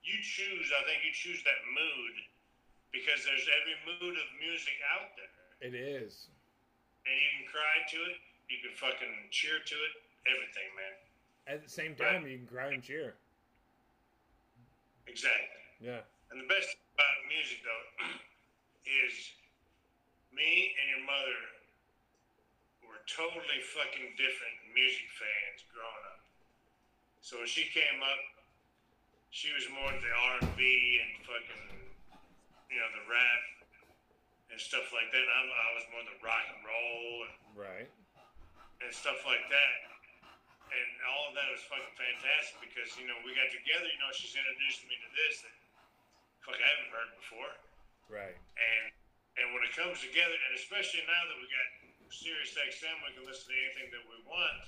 [0.00, 2.14] you choose, I think you choose that mood
[2.90, 5.34] because there's every mood of music out there.
[5.62, 6.30] It is.
[7.06, 8.18] And you can cry to it,
[8.50, 9.94] you can fucking cheer to it,
[10.26, 10.94] everything, man.
[11.48, 13.16] At the same time, you can cry and cheer.
[15.06, 15.64] Exactly.
[15.80, 16.06] Yeah.
[16.30, 17.86] And the best thing about music, though,
[19.06, 19.14] is
[20.30, 21.40] me and your mother
[22.86, 26.22] were totally fucking different music fans growing up.
[27.18, 28.22] So when she came up,
[29.30, 31.89] she was more the R and B and fucking,
[32.70, 33.42] you know, the rap
[34.50, 35.26] and stuff like that.
[35.26, 37.88] I'm, I was more the rock and roll and, Right.
[38.82, 39.74] and stuff like that.
[40.70, 43.90] And all of that was fucking fantastic because you know we got together.
[43.90, 45.54] You know, she's introduced me to this that
[46.46, 47.52] fuck I haven't heard before.
[48.06, 48.38] Right.
[48.38, 48.84] And
[49.42, 51.66] and when it comes together, and especially now that we got
[52.14, 54.58] Sirius XM, we can listen to anything that we want.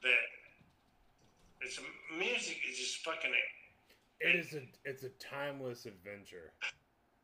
[0.00, 0.24] That
[1.60, 1.76] it's
[2.16, 3.36] music is just fucking
[4.24, 6.52] It is a it's a timeless adventure.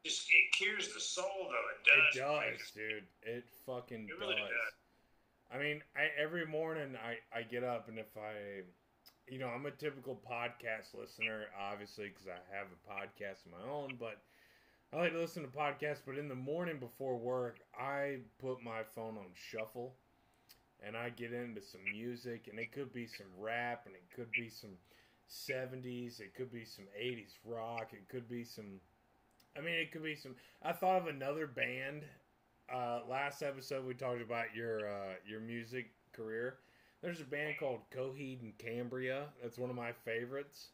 [0.05, 1.94] just it cures the soul though.
[1.94, 2.16] It does.
[2.16, 3.05] It does, dude.
[3.22, 4.49] It fucking It really does.
[4.49, 4.74] does.
[5.51, 8.62] I mean, I every morning I I get up and if I,
[9.28, 13.70] you know, I'm a typical podcast listener, obviously, because I have a podcast of my
[13.70, 13.96] own.
[13.99, 14.20] But
[14.92, 16.01] I like to listen to podcasts.
[16.05, 19.94] But in the morning before work, I put my phone on shuffle,
[20.84, 24.30] and I get into some music, and it could be some rap, and it could
[24.32, 24.70] be some.
[25.29, 28.81] 70s, it could be some 80s rock, it could be some
[29.57, 30.37] I mean, it could be some.
[30.62, 32.05] I thought of another band.
[32.72, 36.59] Uh, last episode we talked about your uh, your music career.
[37.03, 39.24] There's a band called Coheed and Cambria.
[39.43, 40.68] That's one of my favorites.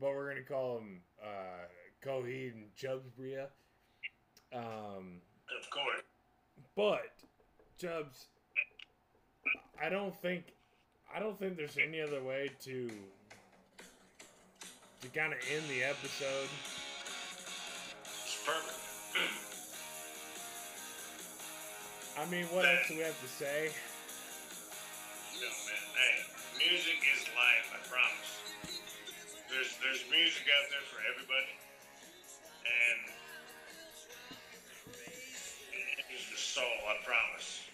[0.00, 1.66] But we're gonna call them uh,
[2.02, 3.46] Coheed and Chubbsbria.
[4.54, 5.20] Um,
[5.60, 6.02] Of course.
[6.74, 7.12] but
[7.78, 8.26] Chubbs,
[9.82, 10.54] I don't think
[11.14, 12.90] I don't think there's any other way to
[15.02, 16.48] to kind of end the episode.
[18.00, 18.80] It's perfect.
[22.16, 23.68] I mean, what else do we have to say?
[25.36, 25.84] No, man.
[26.00, 26.16] Hey,
[26.56, 28.32] music is life, I promise.
[29.50, 31.52] There's there's music out there for everybody.
[32.64, 33.00] And
[35.76, 37.68] it is the soul, I promise.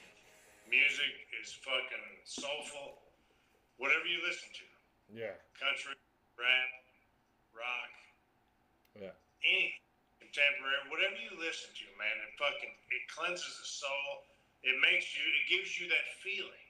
[0.71, 3.08] Music is fucking soulful.
[3.79, 4.67] Whatever you listen to.
[5.09, 5.97] Yeah, Country,
[6.37, 6.71] rap,
[7.57, 7.93] rock,
[8.93, 9.73] yeah, any
[10.21, 14.29] contemporary, whatever you listen to, man, it fucking it cleanses the soul.
[14.67, 16.67] It makes you it gives you that feeling.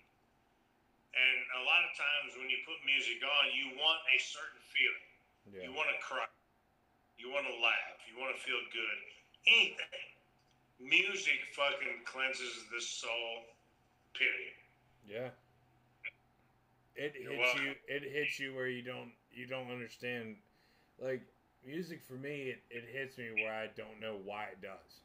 [1.16, 5.08] And a lot of times when you put music on, you want a certain feeling.
[5.50, 5.64] yeah.
[5.66, 6.28] You want to cry.
[7.18, 7.98] You want to laugh.
[8.06, 8.98] You want to feel good.
[9.48, 10.06] Anything.
[10.78, 13.50] Music fucking cleanses the soul.
[14.14, 14.54] Period.
[15.08, 15.30] Yeah.
[16.98, 17.64] It You're hits welcome.
[17.64, 17.72] you.
[17.86, 20.36] It hits you where you don't you don't understand.
[21.00, 21.22] Like
[21.64, 25.00] music for me, it, it hits me where I don't know why it does.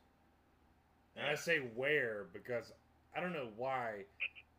[1.16, 2.72] And I say where because
[3.16, 4.06] I don't know why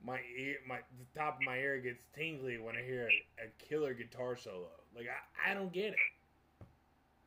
[0.05, 3.69] my ear, my the top of my ear gets tingly when I hear a, a
[3.69, 4.71] killer guitar solo.
[4.95, 6.67] Like I, I don't get it.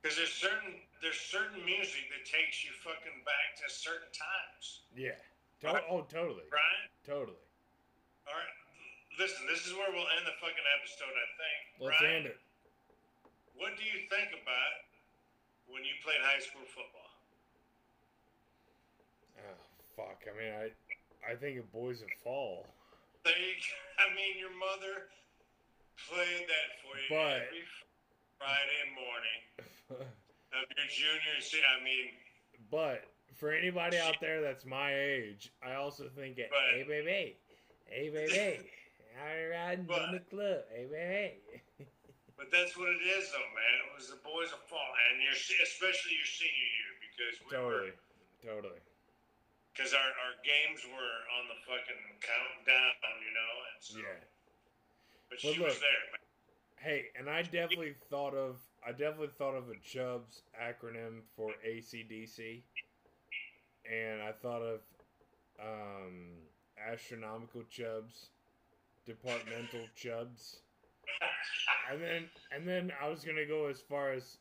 [0.01, 4.87] Because there's certain there's certain music that takes you fucking back to certain times.
[4.95, 5.19] Yeah.
[5.61, 6.87] To- oh, totally, Bryan?
[7.03, 7.43] totally.
[8.23, 8.55] All right.
[9.17, 11.59] Listen, this is where we'll end the fucking episode, I think.
[11.81, 12.39] Let's Bryan, end it.
[13.57, 14.73] What do you think about
[15.65, 17.09] when you played high school football?
[19.41, 19.57] Oh
[19.97, 20.21] fuck!
[20.29, 20.65] I mean, I
[21.25, 22.65] I think of Boys that Fall.
[23.25, 23.33] There.
[24.01, 25.09] I mean, your mother
[26.09, 27.65] played that for you But- every
[28.37, 29.41] Friday morning.
[30.53, 31.41] of your junior.
[31.41, 32.13] se- I mean,
[32.69, 36.49] But for anybody out there that's my age, I also think it.
[36.51, 37.35] But- Hey baby,
[37.89, 38.69] hey baby,
[39.17, 40.61] you riding in the club?
[40.73, 41.61] Hey baby.
[42.37, 43.75] but that's what it is, though, man.
[43.87, 48.45] It was the boys' fault, and your especially your senior year because we Totally, were
[48.45, 48.81] totally.
[49.73, 53.51] because our, our games were on the fucking countdown, you know.
[53.73, 54.21] And so, Yeah.
[55.29, 55.81] But Well, she was look.
[55.81, 56.23] there, man.
[56.79, 62.61] Hey, and I definitely thought of I definitely thought of a Chubbs acronym for ACDC,
[63.89, 64.79] and I thought of
[65.59, 66.37] um,
[66.77, 68.29] astronomical Chubbs,
[69.07, 70.57] departmental Chubbs.
[71.91, 74.37] and then and then I was gonna go as far as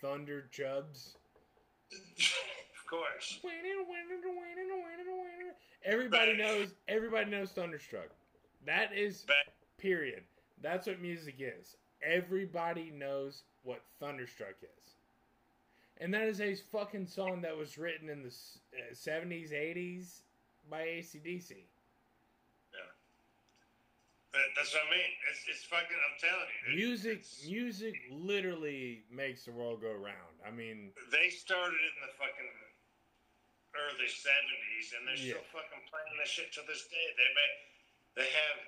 [0.00, 1.16] Thunder Chubbs.
[1.92, 3.38] of course.
[5.84, 6.74] Everybody knows.
[6.88, 8.08] Everybody knows Thunderstruck.
[8.64, 9.24] That is
[9.78, 10.24] period.
[10.62, 11.76] That's what music is.
[12.02, 14.94] Everybody knows what Thunderstruck is.
[15.98, 20.20] And that is a fucking song that was written in the uh, 70s, 80s
[20.70, 21.52] by ACDC.
[24.36, 25.12] That, that's what I mean.
[25.32, 25.96] It's, it's fucking.
[25.96, 26.60] I'm telling you.
[26.68, 30.36] it- Music music literally makes the world go round.
[30.44, 32.50] I mean, they started it in the fucking
[33.76, 35.40] early seventies, and they're Yeah.
[35.40, 37.06] still fucking playing this shit to this day.
[37.16, 37.50] They may,
[38.22, 38.58] they have,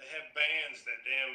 [0.00, 1.32] they have bands that damn,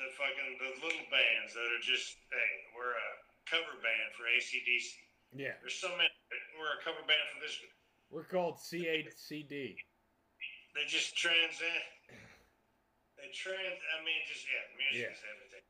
[0.00, 3.10] the fucking the little bands that are just hey, we're a
[3.48, 4.88] cover band for ACDC.
[5.36, 5.56] yeah.
[5.60, 6.08] There's so many.
[6.56, 7.56] We're a cover band for this.
[8.12, 9.76] We're called CHCD.
[10.74, 11.84] They just transcend.
[13.16, 13.58] They trans.
[13.60, 15.12] I mean, just yeah, music Yeah.
[15.12, 15.62] is everything.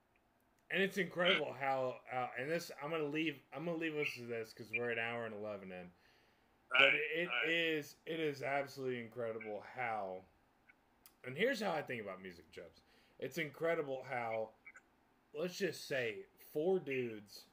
[0.71, 4.23] And it's incredible how, how and this I'm gonna leave I'm gonna leave us to
[4.25, 5.91] this because we're an hour and eleven in.
[6.71, 7.49] but Right, it right.
[7.51, 10.23] is it is absolutely incredible how
[11.27, 12.81] and here's how i think about music Chubbs
[13.19, 14.51] it's incredible how
[15.35, 17.45] let's just say four dudes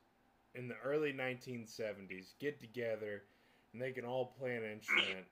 [0.55, 3.23] in the early 1970s get together
[3.73, 5.25] and they can all play an instrument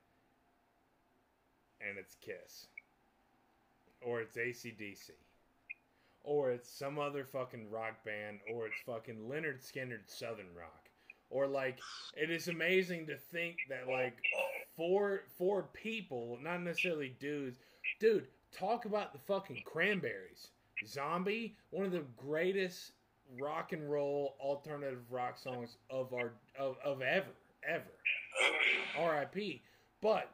[1.81, 2.67] and it's kiss
[4.01, 5.11] or it's acdc
[6.23, 10.87] or it's some other fucking rock band or it's fucking Lynyrd Skynyrd southern rock
[11.29, 11.79] or like
[12.15, 14.17] it is amazing to think that like
[14.75, 17.57] four four people, not necessarily dudes,
[17.99, 18.27] dude,
[18.57, 20.49] talk about the fucking cranberries.
[20.85, 22.91] Zombie, one of the greatest
[23.39, 27.25] rock and roll alternative rock songs of our of, of ever,
[27.67, 27.83] ever.
[28.97, 29.61] R.I.P.
[30.01, 30.29] But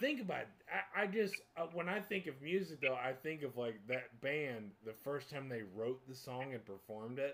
[0.00, 0.48] think about it.
[0.96, 4.20] I, I just uh, when I think of music though, I think of like that
[4.20, 7.32] band the first time they wrote the song and performed it.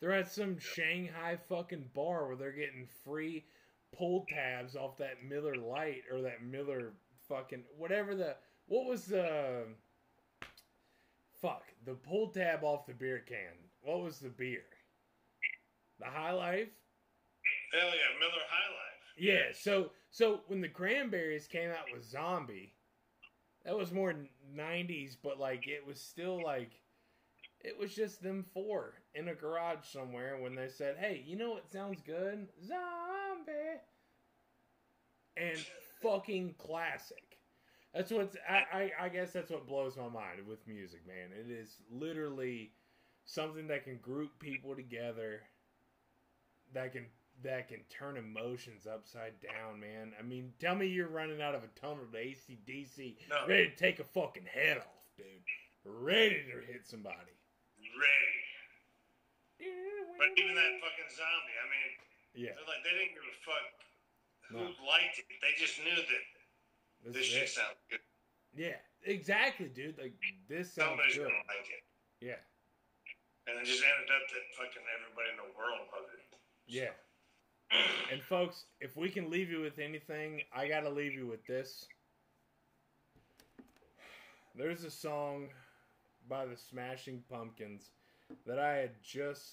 [0.00, 3.44] They're at some Shanghai fucking bar where they're getting free
[3.96, 6.92] pull tabs off that Miller Lite or that Miller
[7.28, 8.36] fucking whatever the
[8.66, 9.64] what was the
[11.40, 13.54] fuck the pull tab off the beer can.
[13.82, 14.62] What was the beer?
[15.98, 16.68] The High Life.
[17.72, 18.90] Hell yeah, Miller High Life.
[19.16, 22.74] Yeah, so so when the Cranberries came out with Zombie,
[23.64, 24.14] that was more
[24.54, 26.72] '90s, but like it was still like
[27.60, 31.50] it was just them four in a garage somewhere when they said, "Hey, you know
[31.52, 32.48] what sounds good?
[32.64, 33.80] Zombie."
[35.36, 35.58] And
[36.02, 37.38] fucking classic.
[37.94, 41.30] That's what's I, I I guess that's what blows my mind with music, man.
[41.38, 42.72] It is literally
[43.26, 45.42] something that can group people together
[46.72, 47.06] that can
[47.42, 50.12] that can turn emotions upside down, man.
[50.18, 53.46] I mean, tell me you're running out of a tunnel to ACDC, No.
[53.48, 55.26] ready to take a fucking head off, dude.
[55.84, 57.32] Ready to hit somebody.
[57.80, 58.40] Ready.
[60.18, 61.90] But even that fucking zombie, I mean,
[62.34, 63.66] Yeah, they're like they didn't give a fuck
[64.48, 64.84] who No.
[64.86, 65.26] liked it.
[65.40, 66.24] They just knew that
[67.04, 67.48] this this shit it.
[67.48, 68.00] sounds good.
[68.52, 69.96] Yeah, exactly, dude.
[69.98, 70.14] Like
[70.48, 71.28] this sounds Somebody's good.
[71.32, 71.84] gonna like it.
[72.20, 72.40] Yeah,
[73.48, 76.36] And it just ended up that fucking everybody in the world loved it.
[76.66, 76.92] yeah.
[78.12, 81.86] And folks, if we can leave you with anything, I gotta leave you with this.
[84.56, 85.48] There's a song
[86.28, 87.90] by the Smashing Pumpkins
[88.46, 89.50] that I had just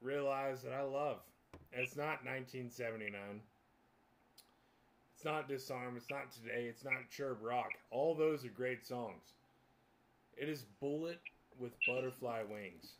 [0.00, 1.20] realized that I love.
[1.72, 3.40] And it's not 1979.
[5.14, 5.96] It's not Disarm.
[5.96, 6.66] It's not Today.
[6.68, 7.70] It's not Cherub Rock.
[7.90, 9.34] All those are great songs.
[10.36, 11.20] It is Bullet
[11.58, 12.94] with Butterfly Wings.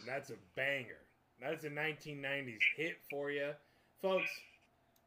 [0.00, 1.07] And that's a banger.
[1.40, 3.50] That's a 1990s hit for you.
[4.02, 4.30] Folks,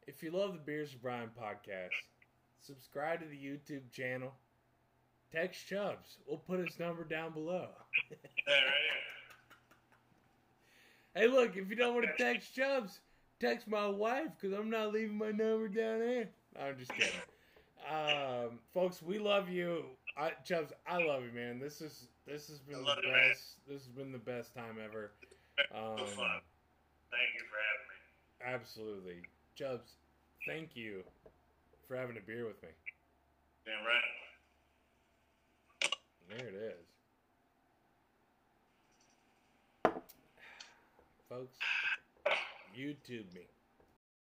[0.06, 1.90] if you love the Beers of Bryan podcast,
[2.62, 4.32] subscribe to the YouTube channel.
[5.32, 6.18] Text Chubbs.
[6.26, 7.68] We'll put his number down below.
[8.46, 8.56] Right
[11.14, 13.00] Hey, look, if you don't want to text Chubbs,
[13.38, 16.30] text my wife because I'm not leaving my number down there.
[16.56, 17.12] No, I'm just kidding.
[17.90, 19.84] Um, folks, we love you.
[20.16, 21.58] I Chubbs, I love you, man.
[21.58, 23.56] This is this has been the love you, best.
[23.68, 25.12] This has been the best time ever.
[25.70, 26.40] Um, so fun.
[27.10, 27.98] Thank you for having me.
[28.54, 29.18] absolutely,
[29.54, 29.92] Chubbs.
[30.46, 31.04] Thank you
[31.86, 32.68] for having a beer with me.
[33.64, 34.02] Damn right.
[36.28, 36.86] There it is,
[41.28, 41.58] folks.
[42.76, 43.46] YouTube me.